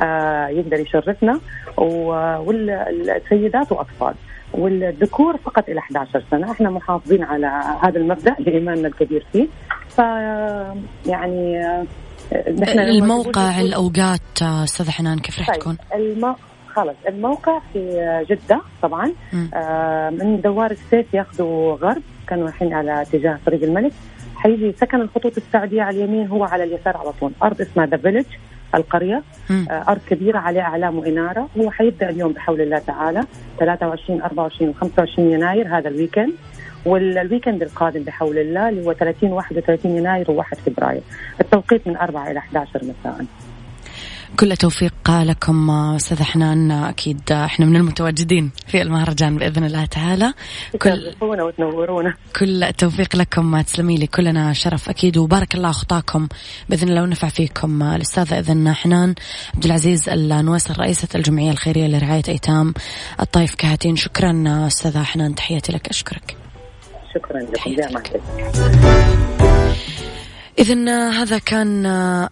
آه 0.00 0.48
يقدر 0.48 0.80
يشرفنا. 0.80 1.40
والسيدات 2.46 3.72
وأطفال. 3.72 4.14
والذكور 4.54 5.36
فقط 5.36 5.68
إلى 5.68 5.78
11 5.78 6.24
سنة. 6.30 6.50
إحنا 6.50 6.70
محافظين 6.70 7.22
على 7.22 7.62
هذا 7.82 7.98
المبدأ 7.98 8.36
لايماننا 8.38 8.88
الكبير 8.88 9.26
فيه. 9.32 9.46
ف 10.00 10.02
يعني 11.06 11.58
نحن 12.60 12.78
الموقع 12.78 13.60
الأوقات 13.60 14.42
أستاذ 14.42 14.90
حنان 14.90 15.18
كيف 15.18 15.38
راح 15.38 15.50
طيب، 15.50 15.58
تكون؟ 15.58 15.76
خلص 16.74 16.96
الموقع 17.08 17.60
في 17.72 18.24
جدة 18.30 18.60
طبعا 18.82 19.12
آه 19.54 20.10
من 20.10 20.40
دوار 20.40 20.70
السيف 20.70 21.14
ياخذوا 21.14 21.74
غرب 21.74 22.02
كانوا 22.26 22.48
الحين 22.48 22.72
على 22.72 23.02
اتجاه 23.02 23.38
طريق 23.46 23.62
الملك 23.62 23.92
حيجي 24.36 24.72
سكن 24.72 25.00
الخطوط 25.00 25.36
السعودية 25.36 25.82
على 25.82 25.96
اليمين 25.96 26.26
هو 26.26 26.44
على 26.44 26.64
اليسار 26.64 26.96
على 26.96 27.12
طول 27.12 27.32
أرض 27.42 27.60
اسمها 27.60 27.86
The 27.86 27.96
Village 27.96 28.26
القرية 28.74 29.22
مم. 29.50 29.66
آه، 29.70 29.84
أرض 29.88 30.00
كبيرة 30.08 30.38
عليها 30.38 30.62
أعلام 30.62 30.98
وإنارة 30.98 31.48
هو 31.58 31.70
حيبدأ 31.70 32.10
اليوم 32.10 32.32
بحول 32.32 32.60
الله 32.60 32.78
تعالى 32.78 33.24
23 33.58 34.22
24 34.22 34.74
و25 34.74 35.18
يناير 35.18 35.78
هذا 35.78 35.88
ال 35.88 35.94
weekend 35.94 36.32
وال 36.84 37.01
weekend 37.01 37.62
القادم 37.62 38.02
بحول 38.02 38.38
الله 38.38 38.68
اللي 38.68 38.86
هو 38.86 38.92
30 38.92 39.32
31 39.32 39.96
يناير 39.96 40.26
و1 40.26 40.58
فبراير. 40.66 41.02
التوقيت 41.40 41.88
من 41.88 41.96
4 41.96 42.30
إلى 42.30 42.38
11 42.38 42.80
مساء. 42.84 43.26
كل 44.36 44.56
توفيق 44.56 44.94
لكم 45.10 45.70
أستاذ 45.70 46.22
حنان. 46.22 46.70
أكيد 46.70 47.32
إحنا 47.32 47.66
من 47.66 47.76
المتواجدين 47.76 48.50
في 48.66 48.82
المهرجان 48.82 49.36
بإذن 49.36 49.64
الله 49.64 49.84
تعالى. 49.84 50.32
كل 50.82 51.12
وتنورونا. 51.22 52.14
كل 52.38 52.64
التوفيق 52.64 53.16
لكم. 53.16 53.60
تسلمي 53.60 53.96
لي 53.96 54.06
كلنا 54.06 54.52
شرف 54.52 54.88
أكيد. 54.88 55.16
وبارك 55.16 55.54
الله 55.54 55.72
خطاكم 55.72 56.28
بإذن 56.68 56.88
الله 56.88 57.02
ونفع 57.02 57.28
فيكم. 57.28 57.82
الأستاذة 57.82 58.38
إذن 58.38 58.72
حنان 58.72 59.14
عبد 59.54 59.64
العزيز 59.64 60.08
النويسر 60.08 60.80
رئيسه 60.80 61.08
الجمعية 61.14 61.50
الخيرية 61.50 61.86
لرعاية 61.86 62.22
أيتام 62.28 62.74
الطايف 63.20 63.54
كهاتين. 63.54 63.96
شكرا 63.96 64.44
أستاذة 64.66 65.02
حنان. 65.02 65.34
تحياتي 65.34 65.72
لك. 65.72 65.88
أشكرك. 65.88 66.39
شكرا 67.14 67.38
لكم. 67.40 67.74
دائما 67.74 68.02
إذا 70.58 71.10
هذا 71.10 71.38
كان 71.38 71.82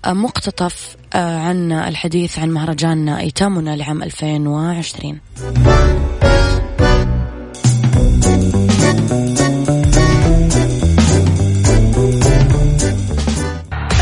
مقتطف 0.06 0.97
عن 1.14 1.73
الحديث 1.73 2.38
عن 2.38 2.50
مهرجان 2.50 3.08
أيتامنا 3.08 3.76
لعام 3.76 4.02
2020 4.02 5.20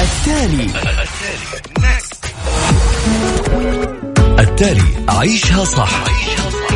التالي. 0.02 0.70
التالي. 4.38 4.82
عيشها 5.08 5.64
صح. 5.64 6.25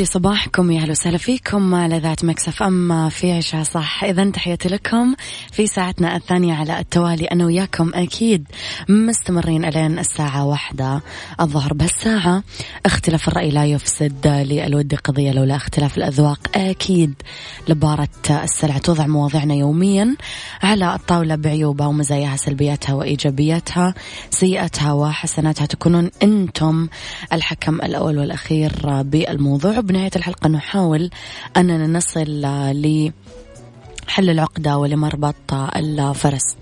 لي 0.00 0.06
صباحكم 0.06 0.70
يا 0.70 0.80
أهلا 0.80 0.90
وسهلا 0.90 1.18
فيكم 1.18 1.74
على 1.74 1.98
ذات 1.98 2.24
مكسف 2.24 2.62
اما 2.62 3.08
في 3.08 3.32
عشاء 3.32 3.62
صح. 3.62 4.04
إذا 4.04 4.30
تحياتي 4.30 4.68
لكم 4.68 5.14
في 5.52 5.66
ساعتنا 5.66 6.16
الثانية 6.16 6.54
على 6.54 6.80
التوالي. 6.80 7.24
أنا 7.24 7.44
وياكم 7.44 7.90
أكيد 7.94 8.48
مستمرين 8.88 9.64
إلين 9.64 9.98
الساعة 9.98 10.44
واحدة 10.44 11.02
الظهر 11.40 11.74
بهالساعة. 11.74 12.42
اختلاف 12.86 13.28
الرأي 13.28 13.50
لا 13.50 13.64
يفسد 13.64 14.26
للود 14.26 14.94
قضية 14.94 15.32
لولا 15.32 15.56
اختلاف 15.56 15.98
الأذواق. 15.98 16.38
أكيد 16.54 17.14
لبارة 17.68 18.08
السلع 18.30 18.78
توضع 18.78 19.06
مواضيعنا 19.06 19.54
يوميا 19.54 20.16
على 20.62 20.94
الطاولة 20.94 21.34
بعيوبها 21.34 21.86
ومزاياها 21.86 22.36
سلبياتها 22.36 22.94
وإيجابياتها 22.94 23.94
سيئاتها 24.30 24.92
وحسناتها. 24.92 25.66
تكونون 25.66 26.10
أنتم 26.22 26.88
الحكم 27.32 27.74
الأول 27.74 28.18
والأخير 28.18 29.02
بالموضوع. 29.02 29.80
وبنهاية 29.90 30.10
الحلقة 30.16 30.48
نحاول 30.48 31.10
أننا 31.56 31.86
نصل 31.86 32.40
لحل 32.40 34.30
العقدة 34.30 34.78
ولمربط 34.78 35.54
الفرس. 35.76 36.56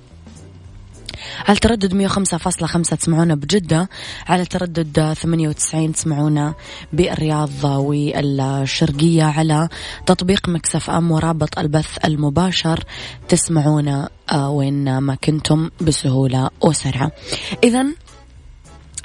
على 1.49 1.59
تردد 1.59 2.09
105.5 2.09 2.97
تسمعونا 2.97 3.35
بجدة 3.35 3.89
على 4.27 4.45
تردد 4.45 5.13
98 5.13 5.93
تسمعونا 5.93 6.55
بالرياض 6.93 7.65
والشرقية 7.65 9.25
على 9.25 9.69
تطبيق 10.07 10.49
مكسف 10.49 10.91
أم 10.91 11.11
ورابط 11.11 11.59
البث 11.59 11.99
المباشر 12.05 12.85
تسمعونا 13.29 14.09
وين 14.35 14.99
ما 14.99 15.15
كنتم 15.15 15.71
بسهولة 15.81 16.51
وسرعة. 16.61 17.13
إذا 17.65 17.87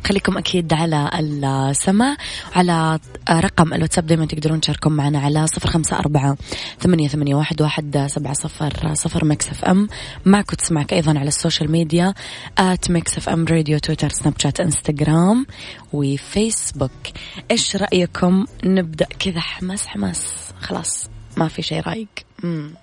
خليكم 0.06 0.38
أكيد 0.38 0.74
على 0.74 1.10
السماع 1.20 2.18
على 2.56 3.00
رقم 3.30 3.74
الواتساب 3.74 4.06
دايما 4.06 4.26
تقدرون 4.26 4.62
تشاركون 4.62 4.94
معنا 4.94 5.20
على 5.20 5.48
صفر 5.48 5.70
خمسة 5.70 6.00
أربعة 6.00 6.38
ثمانية, 6.80 7.08
ثمانية 7.08 7.36
واحد, 7.36 7.62
واحد 7.62 8.08
سبعة 8.10 8.34
صفر 8.34 8.94
صفر 8.94 9.26
Mix 9.26 9.66
FM. 9.66 9.88
معك 10.26 10.54
وتسمعك 10.54 10.94
أيضا 10.94 11.20
على 11.20 11.28
السوشيال 11.28 11.72
ميديا 11.72 12.14
at 12.58 12.92
Mix 12.92 13.30
FM 13.30 13.46
Radio 13.46 13.78
تويتر 13.78 14.10
سناب 14.10 14.34
شات 14.40 14.60
إنستغرام 14.60 15.46
وفيسبوك. 15.94 16.92
إيش 17.52 17.76
رأيكم؟ 17.76 18.46
نبدأ 18.64 19.08
كذا 19.20 19.40
حماس 19.40 19.88
حماس. 19.88 20.26
خلاص 20.62 21.10
ما 21.38 21.48
في 21.48 21.62
شيء 21.62 21.82
رايق. 21.82 22.08
مم. 22.44 22.83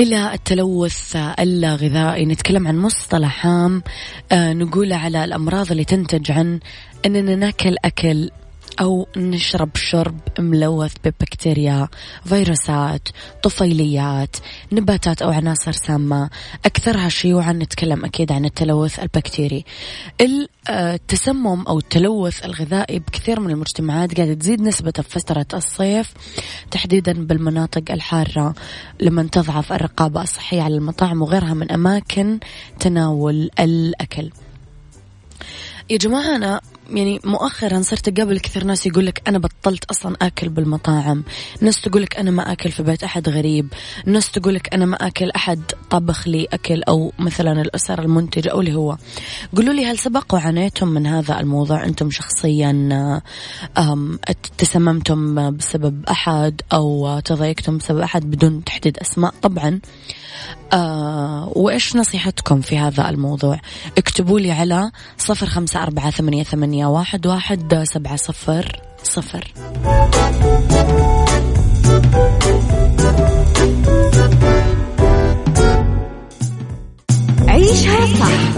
إلى 0.00 0.34
التلوث 0.34 1.16
الغذائي 1.16 2.26
نتكلم 2.26 2.68
عن 2.68 2.78
مصطلح 2.78 3.46
عام 3.46 3.82
آه، 4.32 4.52
نقول 4.52 4.92
على 4.92 5.24
الأمراض 5.24 5.70
اللي 5.70 5.84
تنتج 5.84 6.32
عن 6.32 6.60
أننا 7.06 7.34
ناكل 7.34 7.76
أكل 7.84 8.30
أو 8.80 9.06
نشرب 9.16 9.76
شرب 9.76 10.20
ملوث 10.38 10.94
ببكتيريا 11.04 11.88
فيروسات 12.24 13.08
طفيليات 13.42 14.36
نباتات 14.72 15.22
أو 15.22 15.30
عناصر 15.30 15.72
سامة. 15.72 16.30
أكثرها 16.64 17.08
شيوعا 17.08 17.52
نتكلم 17.52 18.04
أكيد 18.04 18.32
عن 18.32 18.44
التلوث 18.44 18.98
البكتيري. 18.98 19.64
التسمم 20.70 21.66
أو 21.66 21.78
التلوث 21.78 22.44
الغذائي 22.44 22.98
بكثير 22.98 23.40
من 23.40 23.50
المجتمعات 23.50 24.16
قاعدة 24.16 24.34
تزيد 24.34 24.60
نسبته 24.60 25.02
في 25.02 25.10
فترة 25.10 25.46
الصيف 25.54 26.12
تحديدا 26.70 27.12
بالمناطق 27.12 27.82
الحارة. 27.90 28.54
لما 29.00 29.22
تضعف 29.22 29.72
الرقابة 29.72 30.22
الصحية 30.22 30.62
على 30.62 30.74
المطاعم 30.74 31.22
وغيرها 31.22 31.54
من 31.54 31.72
أماكن 31.72 32.38
تناول 32.80 33.50
الأكل. 33.60 34.30
يا 35.90 35.96
جماعة 35.96 36.36
أنا 36.36 36.60
يعني 36.90 37.20
مؤخرا 37.24 37.82
صرت 37.82 38.08
أقابل 38.08 38.38
كثير 38.38 38.64
ناس 38.64 38.86
يقول 38.86 39.06
لك 39.06 39.22
أنا 39.28 39.38
بطلت 39.38 39.84
أصلا 39.84 40.16
آكل 40.22 40.48
بالمطاعم. 40.48 41.24
ناس 41.60 41.80
تقول 41.80 42.02
لك 42.02 42.16
أنا 42.16 42.30
ما 42.30 42.52
آكل 42.52 42.70
في 42.70 42.82
بيت 42.82 43.04
أحد 43.04 43.28
غريب. 43.28 43.68
ناس 44.06 44.30
تقول 44.30 44.54
لك 44.54 44.74
أنا 44.74 44.86
ما 44.86 44.96
آكل 45.06 45.30
أحد 45.30 45.62
طبخ 45.90 46.28
لي 46.28 46.46
أكل 46.52 46.82
أو 46.82 47.12
مثلا 47.18 47.60
الأسر 47.60 48.02
المنتجه 48.02 48.48
أو 48.48 48.60
اللي 48.60 48.74
هو. 48.74 48.96
قولوا 49.56 49.74
لي 49.74 49.86
هل 49.86 49.98
سبق 49.98 50.34
وعانيتم 50.34 50.88
من 50.88 51.06
هذا 51.06 51.40
الموضوع؟ 51.40 51.84
أنتم 51.84 52.10
شخصيا 52.10 53.20
تسممتم 54.58 55.50
بسبب 55.56 56.04
أحد 56.10 56.62
أو 56.72 57.20
تضايقتم 57.20 57.76
بسبب 57.78 57.98
أحد 57.98 58.30
بدون 58.30 58.64
تحديد 58.64 58.98
أسماء؟ 58.98 59.34
طبعا. 59.42 59.80
آه 60.72 61.52
وإيش 61.56 61.96
نصيحتكم 61.96 62.60
في 62.60 62.78
هذا 62.78 63.08
الموضوع؟ 63.08 63.60
اكتبوا 63.98 64.40
لي 64.40 64.52
على 64.52 64.90
صفر 65.18 65.46
خمسة 65.46 65.82
أربعة 65.82 66.10
ثمانية, 66.10 66.42
ثمانية 66.42 66.86
واحد, 66.86 67.26
واحد 67.26 67.84
سبعة 67.84 68.16
صفر 68.16 68.80
صفر. 69.02 69.52
عيشها 77.48 78.06
صح 78.06 78.56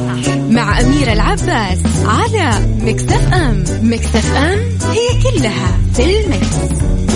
مع 0.50 0.80
أميرة 0.80 1.12
العباس 1.12 1.78
على 2.06 2.66
مكتف 2.80 3.32
أم. 3.32 3.64
مكتف 3.82 4.34
أم 4.36 4.58
هي 4.90 5.22
كلها 5.22 5.78
في 5.94 6.20
المكس. 6.20 7.11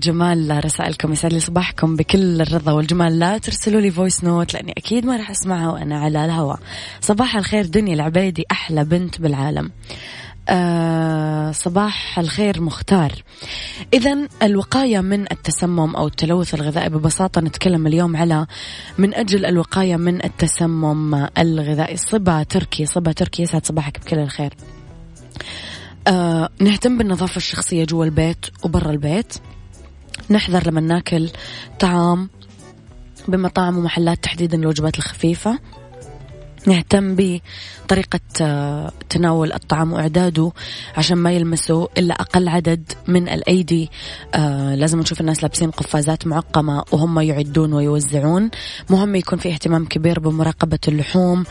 جمال 0.00 0.64
رسائلكم 0.64 1.12
يسعد 1.12 1.32
لي 1.32 1.40
صباحكم 1.40 1.96
بكل 1.96 2.40
الرضا 2.40 2.72
والجمال. 2.72 3.18
لا 3.18 3.38
ترسلوا 3.38 3.80
لي 3.80 3.90
voice 3.90 4.24
note 4.24 4.54
لأني 4.54 4.72
أكيد 4.78 5.06
ما 5.06 5.16
راح 5.16 5.30
اسمعها 5.30 5.70
وأنا 5.72 5.98
على 5.98 6.24
الهواء. 6.24 6.58
صباح 7.00 7.36
الخير 7.36 7.66
دنيا 7.66 7.94
العبيدي 7.94 8.44
أحلى 8.52 8.84
بنت 8.84 9.20
بالعالم. 9.20 9.70
آه 10.48 11.50
صباح 11.52 12.18
الخير 12.18 12.60
مختار. 12.60 13.12
إذا 13.94 14.28
الوقاية 14.42 15.00
من 15.00 15.32
التسمم 15.32 15.96
أو 15.96 16.06
التلوث 16.06 16.54
الغذائي 16.54 16.88
ببساطة 16.88 17.40
نتكلم 17.40 17.86
اليوم 17.86 18.16
على 18.16 18.46
من 18.98 19.14
أجل 19.14 19.46
الوقاية 19.46 19.96
من 19.96 20.24
التسمم 20.24 21.28
الغذائي. 21.38 21.96
صبا 21.96 22.42
تركي 22.42 22.86
صبا 22.86 23.12
تركي 23.12 23.42
يسعد 23.42 23.66
صباحك 23.66 24.00
بكل 24.00 24.18
الخير. 24.18 24.54
آه 26.08 26.48
نهتم 26.60 26.98
بالنظافة 26.98 27.36
الشخصية 27.36 27.84
جوا 27.84 28.04
البيت 28.04 28.46
وبرا 28.64 28.90
البيت. 28.90 29.34
نحذر 30.30 30.66
لما 30.66 30.80
ناكل 30.80 31.30
طعام 31.80 32.30
بمطاعم 33.28 33.78
ومحلات 33.78 34.24
تحديدا 34.24 34.58
الوجبات 34.58 34.98
الخفيفة. 34.98 35.58
نهتم 36.66 37.16
بطريقة 37.18 38.20
آه، 38.40 38.92
تناول 39.08 39.52
الطعام 39.52 39.92
وإعداده 39.92 40.52
عشان 40.96 41.18
ما 41.18 41.32
يلمسوا 41.32 41.86
إلا 41.98 42.14
أقل 42.14 42.48
عدد 42.48 42.92
من 43.08 43.28
الأيدي. 43.28 43.90
آه 44.34 44.74
لازم 44.74 45.00
نشوف 45.00 45.20
الناس 45.20 45.42
لابسين 45.42 45.70
قفازات 45.70 46.26
معقمة 46.26 46.84
وهم 46.92 47.20
يعدون 47.20 47.72
ويوزعون. 47.72 48.50
مهم 48.90 49.14
يكون 49.14 49.38
في 49.38 49.48
اهتمام 49.48 49.84
كبير 49.84 50.20
بمراقبة 50.20 50.78
اللحوم 50.88 51.44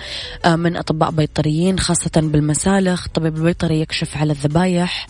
آه 0.45 0.55
من 0.55 0.77
أطباء 0.77 1.11
بيطريين 1.11 1.79
خاصة 1.79 2.11
بالمسالخ. 2.15 3.07
طبيب 3.07 3.37
البيطري 3.37 3.81
يكشف 3.81 4.17
على 4.17 4.33
الذبايح 4.33 5.07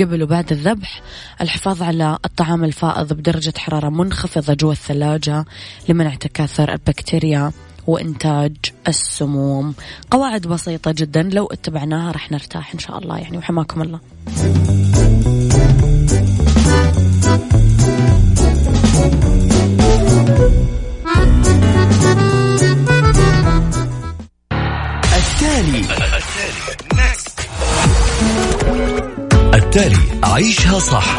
قبل 0.00 0.22
وبعد 0.22 0.52
الذبح. 0.52 1.02
الحفاظ 1.40 1.82
على 1.82 2.18
الطعام 2.24 2.64
الفائض 2.64 3.12
بدرجة 3.12 3.52
حرارة 3.58 3.88
منخفضة 3.88 4.54
جوا 4.54 4.72
الثلاجة 4.72 5.44
لمنع 5.88 6.14
تكاثر 6.14 6.72
البكتيريا. 6.72 7.52
وإنتاج 7.86 8.56
السموم. 8.88 9.74
قواعد 10.10 10.46
بسيطة 10.46 10.92
جدا. 10.92 11.22
لو 11.22 11.46
اتبعناها 11.46 12.12
راح 12.12 12.32
نرتاح 12.32 12.72
إن 12.72 12.78
شاء 12.78 12.98
الله. 12.98 13.18
يعني 13.18 13.38
وحماكم 13.38 13.82
الله. 13.82 14.00
التالي. 25.16 25.84
التالي. 29.54 29.96
عيشها 30.24 30.78
صح. 30.78 31.18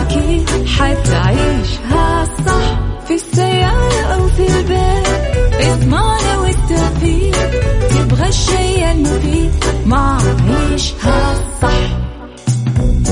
أكيد 0.00 0.66
حتعيشها 0.66 2.24
صح 2.46 2.78
في 3.08 3.14
السيارة 3.14 4.02
أو 4.14 4.28
في 4.28 4.46
البيت. 4.58 5.06
إضمعنا 5.54 6.38
والتوفيق 6.38 7.50
تبغى 7.90 8.28
الشيء 8.28 8.92
المفيد 8.92 9.50
ما 9.86 10.18
عيشها 10.48 11.34
صح. 11.62 11.98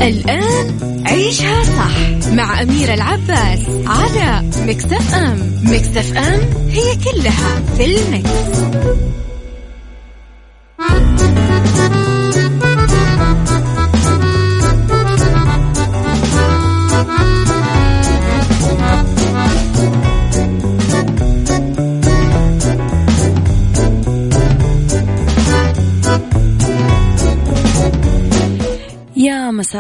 الآن 0.03 0.79
عيشها 1.07 1.63
صح 1.65 2.29
مع 2.33 2.63
أميرة 2.63 2.95
العباس 2.95 3.61
على 3.87 4.43
مكتف 4.67 5.15
أم. 5.15 5.61
مكتف 5.65 6.17
أم 6.17 6.41
هي 6.71 6.97
كلها 6.97 7.63
في 7.77 7.85
المكس. 7.85 8.61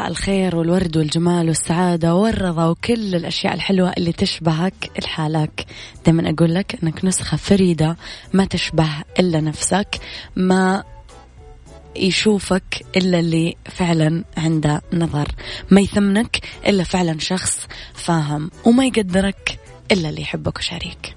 الخير 0.08 0.56
والورد 0.56 0.96
والجمال 0.96 1.48
والسعادة 1.48 2.14
والرضا 2.14 2.66
وكل 2.66 3.14
الأشياء 3.14 3.54
الحلوة 3.54 3.92
اللي 3.98 4.12
تشبهك 4.12 4.74
لحالك 5.02 5.66
دائما 6.06 6.30
أقول 6.30 6.54
لك 6.54 6.78
أنك 6.82 7.04
نسخة 7.04 7.36
فريدة 7.36 7.96
ما 8.32 8.44
تشبه 8.44 8.88
إلا 9.18 9.40
نفسك 9.40 10.00
ما 10.36 10.84
يشوفك 11.96 12.86
إلا 12.96 13.18
اللي 13.18 13.56
فعلا 13.64 14.24
عنده 14.36 14.82
نظر. 14.92 15.28
ما 15.70 15.80
يثمنك 15.80 16.40
إلا 16.66 16.84
فعلا 16.84 17.18
شخص 17.18 17.66
فاهم 17.94 18.50
وما 18.64 18.86
يقدرك 18.86 19.58
إلا 19.92 20.08
اللي 20.08 20.20
يحبك 20.22 20.58
وشريك 20.58 21.14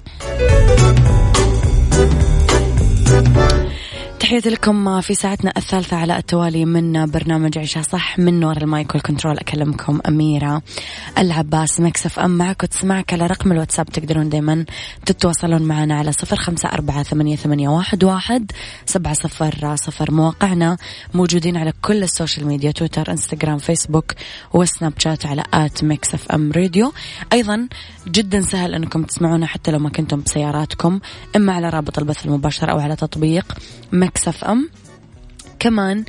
تحياتي 4.23 4.49
لكم 4.49 5.01
في 5.01 5.15
ساعتنا 5.15 5.53
الثالثة 5.57 5.97
على 5.97 6.17
التوالي 6.17 6.65
من 6.65 7.05
برنامج 7.05 7.57
عيشها 7.57 7.81
صح 7.81 8.19
من 8.19 8.43
وراء 8.43 8.63
ال 8.63 8.71
mic 8.71 8.95
وال 8.95 9.04
control 9.04 9.37
أكلمكم 9.37 9.99
أميرة 10.07 10.61
العباس 11.17 11.79
Mix 11.79 12.19
FM 12.19 12.37
معك 12.37 12.63
وتسمعك 12.63 13.13
على 13.13 13.27
رقم 13.27 13.51
الواتساب 13.51 13.85
تقدرون 13.85 14.29
دايما 14.29 14.65
تتواصلون 15.05 15.61
معنا 15.61 15.95
على 15.95 16.11
صفر 16.11 16.35
خمسة 16.35 16.69
أربعة 16.69 17.03
ثمانية, 17.03 17.35
ثمانية 17.35 17.69
واحد, 17.69 18.03
واحد 18.03 18.51
سبعة 18.85 19.13
صفر 19.13 19.75
صفر. 19.75 20.11
مواقعنا 20.11 20.77
موجودين 21.13 21.57
على 21.57 21.73
كل 21.81 22.03
ال 22.03 22.09
social 22.09 22.47
media 22.47 22.71
تويتر 22.71 23.11
إنستغرام 23.11 23.57
فيسبوك 23.57 24.13
و 24.53 24.93
Snapchat 24.97 25.25
على 25.25 25.43
at 25.53 25.83
Mix 25.83 26.31
FM 26.31 26.51
radio. 26.51 26.93
أيضا 27.33 27.67
جدا 28.07 28.41
سهل 28.41 28.75
أنكم 28.75 29.03
تسمعونا 29.03 29.45
حتى 29.45 29.71
لو 29.71 29.79
ما 29.79 29.89
كنتم 29.89 30.21
بسياراتكم 30.21 30.99
إما 31.35 31.53
على 31.53 31.69
رابط 31.69 31.99
البث 31.99 32.25
المباشر 32.25 32.71
أو 32.71 32.79
على 32.79 32.95
تطبيق 32.95 33.53
مكسف 33.91 34.12
أم. 34.43 34.69
كمان 35.63 36.03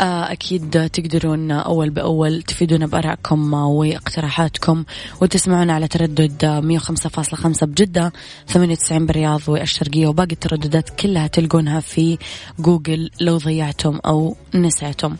آه، 0.00 0.32
أكيد 0.32 0.90
تقدرون 0.90 1.50
أول 1.50 1.90
بأول 1.90 2.42
تفيدونا 2.42 2.86
بأرائكم 2.86 3.54
واقتراحاتكم 3.54 4.84
وتسمعونا 5.20 5.72
على 5.72 5.88
تردد 5.88 6.44
105.5 6.44 7.66
بجدة 7.66 8.12
98 8.46 9.06
بالرياض 9.06 9.40
والشرقية 9.48 10.06
وباقي 10.06 10.32
الترددات 10.32 10.90
كلها 10.90 11.26
تلقونها 11.26 11.80
في 11.80 12.18
جوجل 12.58 13.10
لو 13.20 13.36
ضيعتم 13.36 13.98
أو 14.06 14.36
نسيتم. 14.54 15.16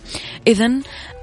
إذا 0.47 0.71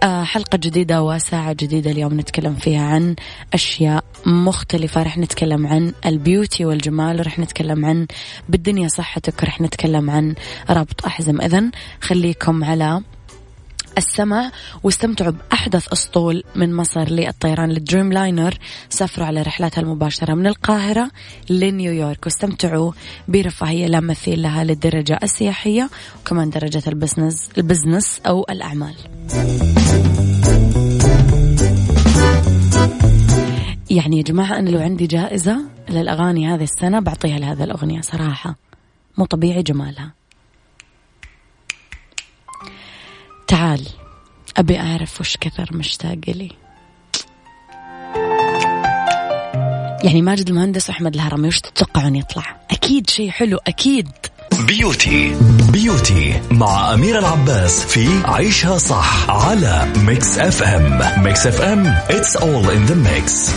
آه، 0.03 0.23
حلقة 0.23 0.57
جديدة 0.57 1.03
وساعة 1.03 1.53
جديدة 1.53 1.91
اليوم 1.91 2.19
نتكلم 2.19 2.55
فيها 2.55 2.81
عن 2.81 3.15
أشياء 3.53 4.03
مختلفة. 4.25 5.03
رح 5.03 5.17
نتكلم 5.17 5.67
عن 5.67 5.93
ال 6.05 6.14
beauty 6.14 6.65
والجمال 6.65 7.27
رح 7.27 7.39
نتكلم 7.39 7.85
عن 7.85 8.07
بالدنيا 8.49 8.87
صحتك 8.87 9.43
رح 9.43 9.61
نتكلم 9.61 10.09
عن 10.09 10.35
ربط 10.69 11.05
أحزم. 11.05 11.41
إذا 11.41 11.71
خليكم 12.01 12.54
على 12.63 13.01
السمع 13.97 14.51
واستمتعوا 14.83 15.31
بأحدث 15.31 15.87
أسطول 15.91 16.43
من 16.55 16.75
مصر 16.75 17.09
للطيران 17.09 17.69
لل 17.69 18.13
Dreamliner 18.13 18.57
سافروا 18.89 19.27
على 19.27 19.41
رحلاتها 19.41 19.81
المباشرة 19.81 20.33
من 20.33 20.47
القاهرة 20.47 21.11
لنيويورك 21.49 22.25
واستمتعوا 22.25 22.91
برفاهية 23.27 23.87
لا 23.87 23.99
مثيل 23.99 24.41
لها 24.41 24.63
للدرجة 24.63 25.19
السياحية 25.23 25.89
وكمان 26.21 26.49
درجة 26.49 26.83
ال 26.87 26.94
business 26.94 27.49
ال 27.57 27.64
business 27.64 28.21
أو 28.27 28.45
الأعمال. 28.49 28.95
يعني 33.89 34.17
يا 34.17 34.23
جماعة 34.23 34.59
أنا 34.59 34.69
لو 34.69 34.79
عندي 34.79 35.07
جائزة 35.07 35.57
للأغاني 35.89 36.47
هذه 36.47 36.63
السنة 36.63 36.99
بعطيها 36.99 37.39
لهذا 37.39 37.63
الأغنية 37.63 38.01
صراحة. 38.01 38.55
مو 39.17 39.25
طبيعي 39.25 39.63
جمالها. 39.63 40.24
تعال 43.55 43.87
أبي 44.57 44.79
أعرف 44.79 45.21
وش 45.21 45.37
كثر 45.37 45.69
مشتاق 45.71 46.19
لي. 46.27 46.51
يعني 50.03 50.21
ماجد 50.21 50.49
المهندس 50.49 50.89
وأحمد 50.89 51.15
الهرمي 51.15 51.47
وش 51.47 51.59
تتوقعون 51.59 52.15
يطلع؟ 52.15 52.57
أكيد 52.71 53.09
شيء 53.09 53.29
حلو 53.29 53.57
أكيد. 53.67 54.07
beauty. 54.67 55.35
beauty 55.71 56.41
مع 56.51 56.93
أميرة 56.93 57.19
العباس 57.19 57.85
في 57.85 58.21
عيشها 58.25 58.77
صح 58.77 59.29
على 59.29 59.93
Mix 59.97 60.37
FM. 60.37 61.23
Mix 61.23 61.47
FM 61.47 61.95
it's 62.09 62.35
all 62.35 62.69
in 62.69 62.91
the 62.91 62.95
mix. 62.95 63.51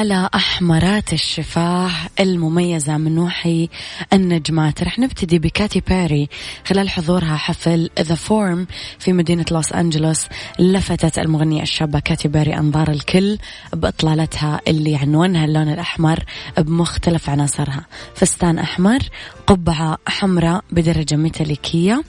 على 0.00 0.28
أحمرات 0.34 1.12
الشفاه 1.12 1.90
المميزة 2.20 2.96
من 2.96 3.18
وحي 3.18 3.68
النجمات. 4.12 4.82
رح 4.82 4.98
نبتدي 4.98 5.38
بكاتي 5.38 5.82
بيري. 5.88 6.28
خلال 6.66 6.90
حضورها 6.90 7.36
حفل 7.36 7.90
The 8.00 8.14
Forum 8.14 8.66
في 8.98 9.12
مدينة 9.12 9.44
لوس 9.50 9.72
أنجلوس 9.72 10.26
لفتت 10.58 11.18
المغنية 11.18 11.62
الشابة 11.62 11.98
كاتي 11.98 12.28
بيري 12.28 12.58
أنظار 12.58 12.90
الكل 12.90 13.38
بإطلالتها 13.72 14.60
اللي 14.68 14.96
عنونها 14.96 15.44
اللون 15.44 15.68
الأحمر 15.68 16.24
بمختلف 16.58 17.30
عناصرها. 17.30 17.86
فستان 18.14 18.58
أحمر 18.58 18.98
قبعة 19.46 19.98
حمراء 20.06 20.64
بدرجة 20.70 21.16
ميتاليكية 21.16 22.02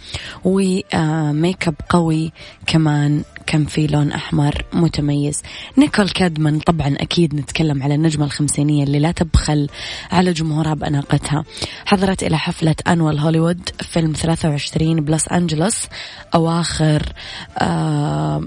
وميك 0.43 1.67
اب 1.67 1.75
قوي 1.89 2.31
كمان. 2.65 3.23
كان 3.47 3.65
في 3.65 3.87
لون 3.87 4.11
أحمر 4.11 4.65
متميز. 4.73 5.41
نيكول 5.77 6.09
كيدمان 6.09 6.59
طبعا 6.59 6.95
أكيد 6.99 7.35
نتكلم 7.35 7.83
على 7.83 7.95
النجمة 7.95 8.25
الخمسينية 8.25 8.83
اللي 8.83 8.99
لا 8.99 9.11
تبخل 9.11 9.69
على 10.11 10.33
جمهورها 10.33 10.73
بأناقتها. 10.73 11.43
حضرت 11.85 12.23
إلى 12.23 12.37
حفلة 12.37 12.75
Annual 12.87 13.19
Hollywood 13.19 13.69
Film 13.79 14.13
23 14.13 15.01
بلوس 15.01 15.27
أنجلوس 15.27 15.87
أواخر 16.35 17.13
آه 17.57 18.43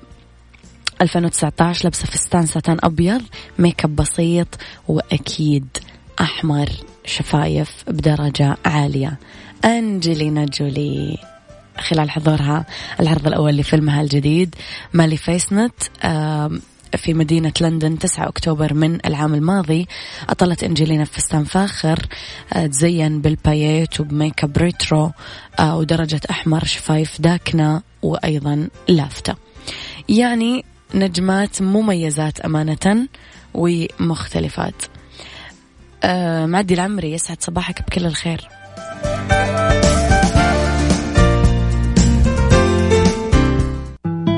2019 1.02 1.84
لابسة 1.84 2.06
فستان 2.06 2.46
ساتان 2.46 2.78
أبيض 2.82 3.22
ميك 3.58 3.84
أب 3.84 3.96
بسيط 3.96 4.48
وأكيد 4.88 5.66
أحمر 6.20 6.68
شفايف 7.06 7.84
بدرجة 7.86 8.56
عالية. 8.64 9.18
أنجلينا 9.64 10.44
جولي. 10.44 11.33
خلال 11.78 12.10
حضورها 12.10 12.66
العرض 13.00 13.26
الأول 13.26 13.56
لفيلمها 13.56 14.02
الجديد 14.02 14.54
Maleficent 14.92 15.74
في 16.96 17.14
مدينة 17.14 17.52
لندن 17.60 17.98
9 17.98 18.28
أكتوبر 18.28 18.74
من 18.74 19.06
العام 19.06 19.34
الماضي. 19.34 19.88
أطلت 20.28 20.64
أنجلينا 20.64 21.04
في 21.04 21.12
فستان 21.12 21.44
فاخر 21.44 22.06
آه، 22.52 22.66
تزين 22.66 23.20
بالباييت 23.20 24.00
وب 24.00 24.44
makeup 24.44 24.58
retro 24.58 25.10
آه، 25.58 25.76
ودرجة 25.76 26.20
أحمر 26.30 26.64
شفايف 26.64 27.20
داكنة 27.20 27.82
وأيضا 28.02 28.68
لافتة. 28.88 29.34
يعني 30.08 30.64
نجمات 30.94 31.62
مميزات 31.62 32.40
أمانة 32.40 33.08
ومختلفات. 33.54 34.82
آه، 36.04 36.46
معدي 36.46 36.74
العمري 36.74 37.12
يسعد 37.12 37.42
صباحك 37.42 37.82
بكل 37.82 38.06
الخير. 38.06 38.48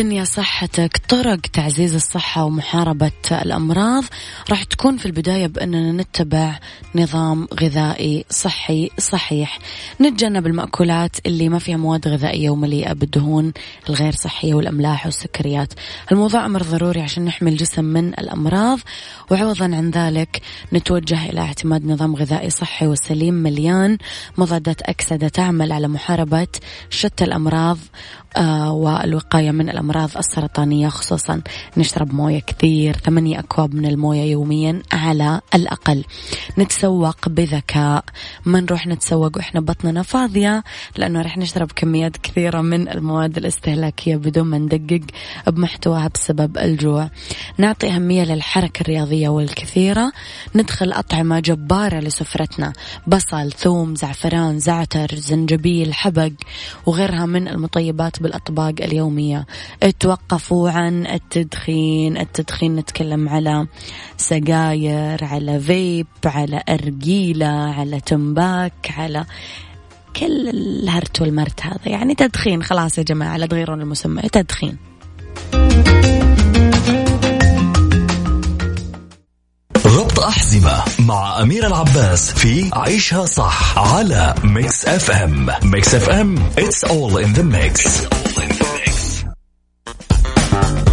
الدنيا 0.00 0.24
صحتك 0.24 1.00
طرق 1.08 1.40
تعزيز 1.40 1.94
الصحة 1.94 2.44
ومحاربة 2.44 3.10
الأمراض 3.32 4.04
راح 4.50 4.64
تكون 4.64 4.96
في 4.96 5.06
البداية 5.06 5.46
بأننا 5.46 6.02
نتبع 6.02 6.58
نظام 6.94 7.48
غذائي 7.60 8.24
صحي 8.30 8.90
صحيح. 8.98 9.58
نتجنب 10.00 10.46
المأكولات 10.46 11.16
اللي 11.26 11.48
ما 11.48 11.58
فيها 11.58 11.76
مواد 11.76 12.08
غذائية 12.08 12.50
ومليئة 12.50 12.92
بالدهون 12.92 13.52
الغير 13.88 14.12
صحية 14.12 14.54
والأملاح 14.54 15.06
والسكريات. 15.06 15.72
الموضوع 16.12 16.46
أمر 16.46 16.62
ضروري 16.62 17.00
عشان 17.00 17.24
نحمي 17.24 17.50
الجسم 17.50 17.84
من 17.84 18.08
الأمراض 18.08 18.78
وعوضا 19.30 19.64
عن 19.64 19.90
ذلك 19.90 20.42
نتوجه 20.72 21.30
إلى 21.30 21.40
اعتماد 21.40 21.86
نظام 21.86 22.16
غذائي 22.16 22.50
صحي 22.50 22.86
وسليم 22.86 23.34
مليان. 23.34 23.98
مضادات 24.38 24.82
أكسدة 24.82 25.28
تعمل 25.28 25.72
على 25.72 25.88
محاربة 25.88 26.48
شتى 26.90 27.24
الأمراض 27.24 27.78
آه 28.36 28.72
والوقاية 28.72 29.50
من 29.50 29.68
الأمراض. 29.68 29.89
السرطانية 29.98 30.88
خصوصا 30.88 31.42
نشرب 31.76 32.14
موية 32.14 32.40
كثير 32.40 32.96
ثمانية 32.96 33.38
أكواب 33.38 33.74
من 33.74 33.86
الموية 33.86 34.22
يوميا 34.22 34.82
على 34.92 35.40
الأقل. 35.54 36.04
نتسوق 36.58 37.28
بذكاء. 37.28 38.04
ما 38.44 38.60
نروح 38.60 38.86
نتسوق 38.86 39.36
وإحنا 39.36 39.60
بطننا 39.60 40.02
فاضية؟ 40.02 40.64
لأنه 40.96 41.22
رح 41.22 41.38
نشرب 41.38 41.72
كميات 41.72 42.16
كثيرة 42.16 42.60
من 42.60 42.88
المواد 42.88 43.36
الاستهلاكية 43.36 44.16
بدون 44.16 44.46
ما 44.46 44.58
ندقق 44.58 45.00
بمحتواها 45.46 46.10
بسبب 46.14 46.58
الجوع. 46.58 47.10
نعطي 47.58 47.88
أهمية 47.90 48.24
للحركة 48.24 48.80
الرياضية 48.80 49.28
والكثيرة. 49.28 50.12
ندخل 50.54 50.92
أطعمة 50.92 51.40
جبارة 51.40 52.00
لسفرتنا. 52.00 52.72
بصل 53.06 53.52
ثوم 53.52 53.94
زعفران 53.94 54.58
زعتر 54.58 55.14
زنجبيل 55.14 55.94
حبق 55.94 56.32
وغيرها 56.86 57.26
من 57.26 57.48
المطيبات 57.48 58.22
بالأطباق 58.22 58.74
اليومية. 58.80 59.46
توقفوا 60.00 60.70
عن 60.70 61.06
التدخين. 61.06 62.16
التدخين 62.16 62.76
نتكلم 62.76 63.28
على 63.28 63.66
سجاير 64.16 65.24
على 65.24 65.60
فيب 65.60 66.06
على 66.24 66.62
أرجيلة 66.68 67.46
على 67.46 68.00
تمباك 68.00 68.94
على 68.98 69.24
كل 70.16 70.48
الهرت 70.48 71.20
والمرت 71.20 71.66
هذا. 71.66 71.88
يعني 71.88 72.14
تدخين. 72.14 72.62
خلاص 72.62 72.98
يا 72.98 73.02
جماعة 73.02 73.36
لا 73.36 73.46
تغيرون 73.46 73.80
المسمى. 73.80 74.22
تدخين. 74.22 74.76
ربط 79.86 80.20
أحزمة 80.20 80.82
مع 80.98 81.42
أميرة 81.42 81.66
العباس 81.66 82.30
في 82.30 82.70
عيشها 82.72 83.26
صح 83.26 83.78
على 83.78 84.34
Mix 84.44 84.84
FM 84.84 85.46
Mix 85.62 85.94
FM 85.94 86.38
it's 86.38 86.84
all 86.84 87.16
in 87.24 87.34
the 87.38 87.42
mix, 87.42 87.80
It's 87.80 88.04
all 88.04 88.42
in 88.42 88.48
the 88.48 88.66
mix. 88.76 89.09
Bye. 90.50 90.89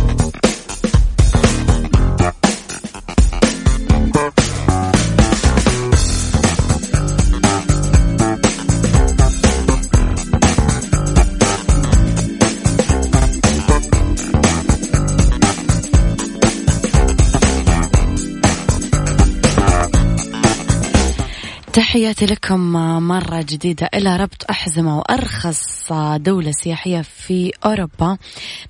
تحياتي 21.77 22.25
لكم 22.25 22.59
مرة 23.07 23.41
جديدة. 23.41 23.89
إلى 23.93 24.17
ربط 24.17 24.45
أحزمة 24.49 24.97
وأرخص 24.97 25.91
دولة 26.15 26.51
سياحية 26.51 27.01
في 27.01 27.51
أوروبا. 27.65 28.17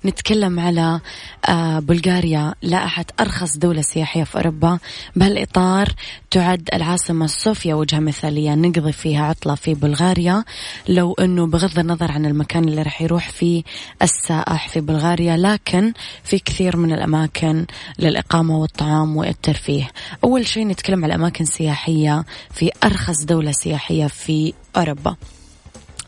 نتكلم 0.04 0.60
على 0.60 1.00
آه، 1.48 1.78
بلغاريا 1.78 2.54
لائحة 2.62 3.04
أرخص 3.20 3.56
دولة 3.56 3.82
سياحية 3.82 4.24
في 4.24 4.36
أوروبا. 4.36 4.78
بهالإطار 5.16 5.88
تعد 6.30 6.68
العاصمة 6.74 7.26
صوفيا 7.26 7.74
وجهة 7.74 7.98
مثالية 7.98 8.54
نقضي 8.54 8.92
فيها 8.92 9.24
عطلة 9.24 9.54
في 9.54 9.74
بلغاريا. 9.74 10.44
لو 10.88 11.12
أنه 11.12 11.46
بغض 11.46 11.78
النظر 11.78 12.12
عن 12.12 12.26
المكان 12.26 12.64
اللي 12.64 12.82
راح 12.82 13.02
يروح 13.02 13.30
فيه 13.30 13.62
السائح 14.02 14.68
في 14.68 14.80
بلغاريا 14.80 15.36
لكن 15.36 15.92
في 16.24 16.38
كثير 16.38 16.76
من 16.76 16.92
الأماكن 16.92 17.66
للإقامة 17.98 18.58
والطعام 18.58 19.16
والترفيه. 19.16 19.90
أول 20.24 20.46
شيء 20.46 20.66
نتكلم 20.66 21.04
على 21.04 21.14
أماكن 21.14 21.44
سياحية 21.44 22.24
في 22.50 22.70
أرخص 22.84 23.24
دولة 23.24 23.52
سياحية 23.52 24.06
في 24.06 24.52
أوروبا. 24.76 25.16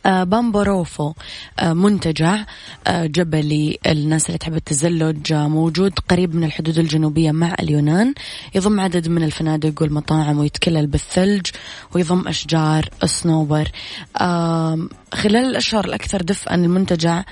آه، 0.07 0.25
بامبوروفو 0.25 1.13
آه، 1.59 1.73
منتجع 1.73 2.45
آه، 2.87 3.07
جبلي 3.07 3.79
الناس 3.87 4.27
اللي 4.27 4.39
تحب 4.39 4.55
التزلج 4.55 5.33
موجود 5.33 5.99
قريب 6.09 6.35
من 6.35 6.45
الحدود 6.45 6.79
الجنوبية 6.79 7.31
مع 7.33 7.55
اليونان. 7.61 8.15
يضم 8.55 8.81
عدد 8.81 9.09
من 9.09 9.23
الفنادق 9.23 9.83
والمطاعم 9.83 10.39
ويتكلل 10.39 10.87
بالثلج 10.87 11.47
ويضم 11.95 12.29
أشجار 12.29 12.89
سنوبر 13.05 13.71
خلال 15.15 15.45
الأشهر 15.45 15.85
الأكثر 15.85 16.23
دفئا 16.23 16.55
المنتجع 16.55 17.25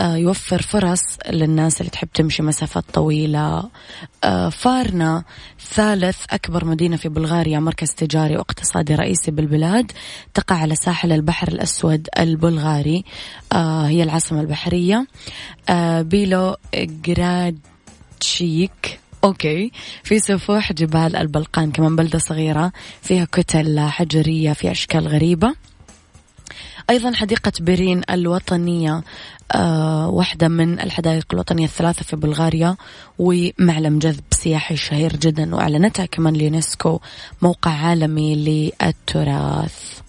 يوفر 0.00 0.62
فرص 0.62 1.02
للناس 1.30 1.80
اللي 1.80 1.90
تحب 1.90 2.08
تمشي 2.14 2.42
مسافات 2.42 2.84
طويلة. 2.92 3.70
فارنا 4.50 5.24
ثالث 5.60 6.16
أكبر 6.30 6.64
مدينة 6.64 6.96
في 6.96 7.08
بلغاريا 7.08 7.58
مركز 7.58 7.90
تجاري 7.90 8.36
واقتصادي 8.36 8.94
رئيسي 8.94 9.30
بالبلاد 9.30 9.92
تقع 10.34 10.56
على 10.56 10.74
ساحل 10.74 11.12
البحر 11.12 11.48
الأسود 11.48 12.08
البلغاري 12.18 13.04
هي 13.54 14.02
العاصمة 14.02 14.40
البحرية. 14.40 15.06
بيلو 16.00 16.56
جرادشيك 16.74 17.62
okay 19.24 19.72
في 20.04 20.18
سفوح 20.18 20.72
جبال 20.72 21.16
البلقان 21.16 21.72
كمان 21.72 21.96
بلدة 21.96 22.18
صغيرة 22.18 22.72
فيها 23.02 23.24
كتل 23.24 23.80
حجرية 23.80 24.52
في 24.52 24.70
أشكال 24.70 25.08
غريبة. 25.08 25.54
أيضا 26.90 27.14
حديقة 27.14 27.52
بيرين 27.60 28.02
الوطنية 28.10 29.02
آه 29.52 30.08
واحدة 30.08 30.48
من 30.48 30.80
الحدائق 30.80 31.26
الوطنية 31.32 31.64
الثلاثة 31.64 32.04
في 32.04 32.16
بلغاريا 32.16 32.76
ومعلم 33.18 33.98
جذب 33.98 34.24
سياحي 34.30 34.76
شهير 34.76 35.16
جدا 35.16 35.54
وأعلنتها 35.54 36.06
كمان 36.06 36.36
اليونسكو 36.36 37.00
موقع 37.42 37.70
عالمي 37.70 38.34
للتراث. 38.34 40.00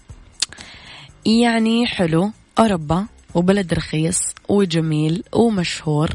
يعني 1.26 1.86
حلو 1.86 2.30
أوروبا 2.58 3.06
وبلد 3.34 3.74
رخيص 3.74 4.20
وجميل 4.48 5.22
ومشهور 5.32 6.10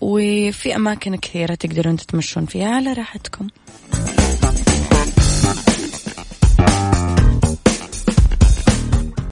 وفي 0.00 0.76
أماكن 0.76 1.16
كثيرة 1.16 1.54
تقدرون 1.54 1.96
تتمشون 1.96 2.46
فيها 2.46 2.68
على 2.68 2.92
راحتكم. 2.92 3.48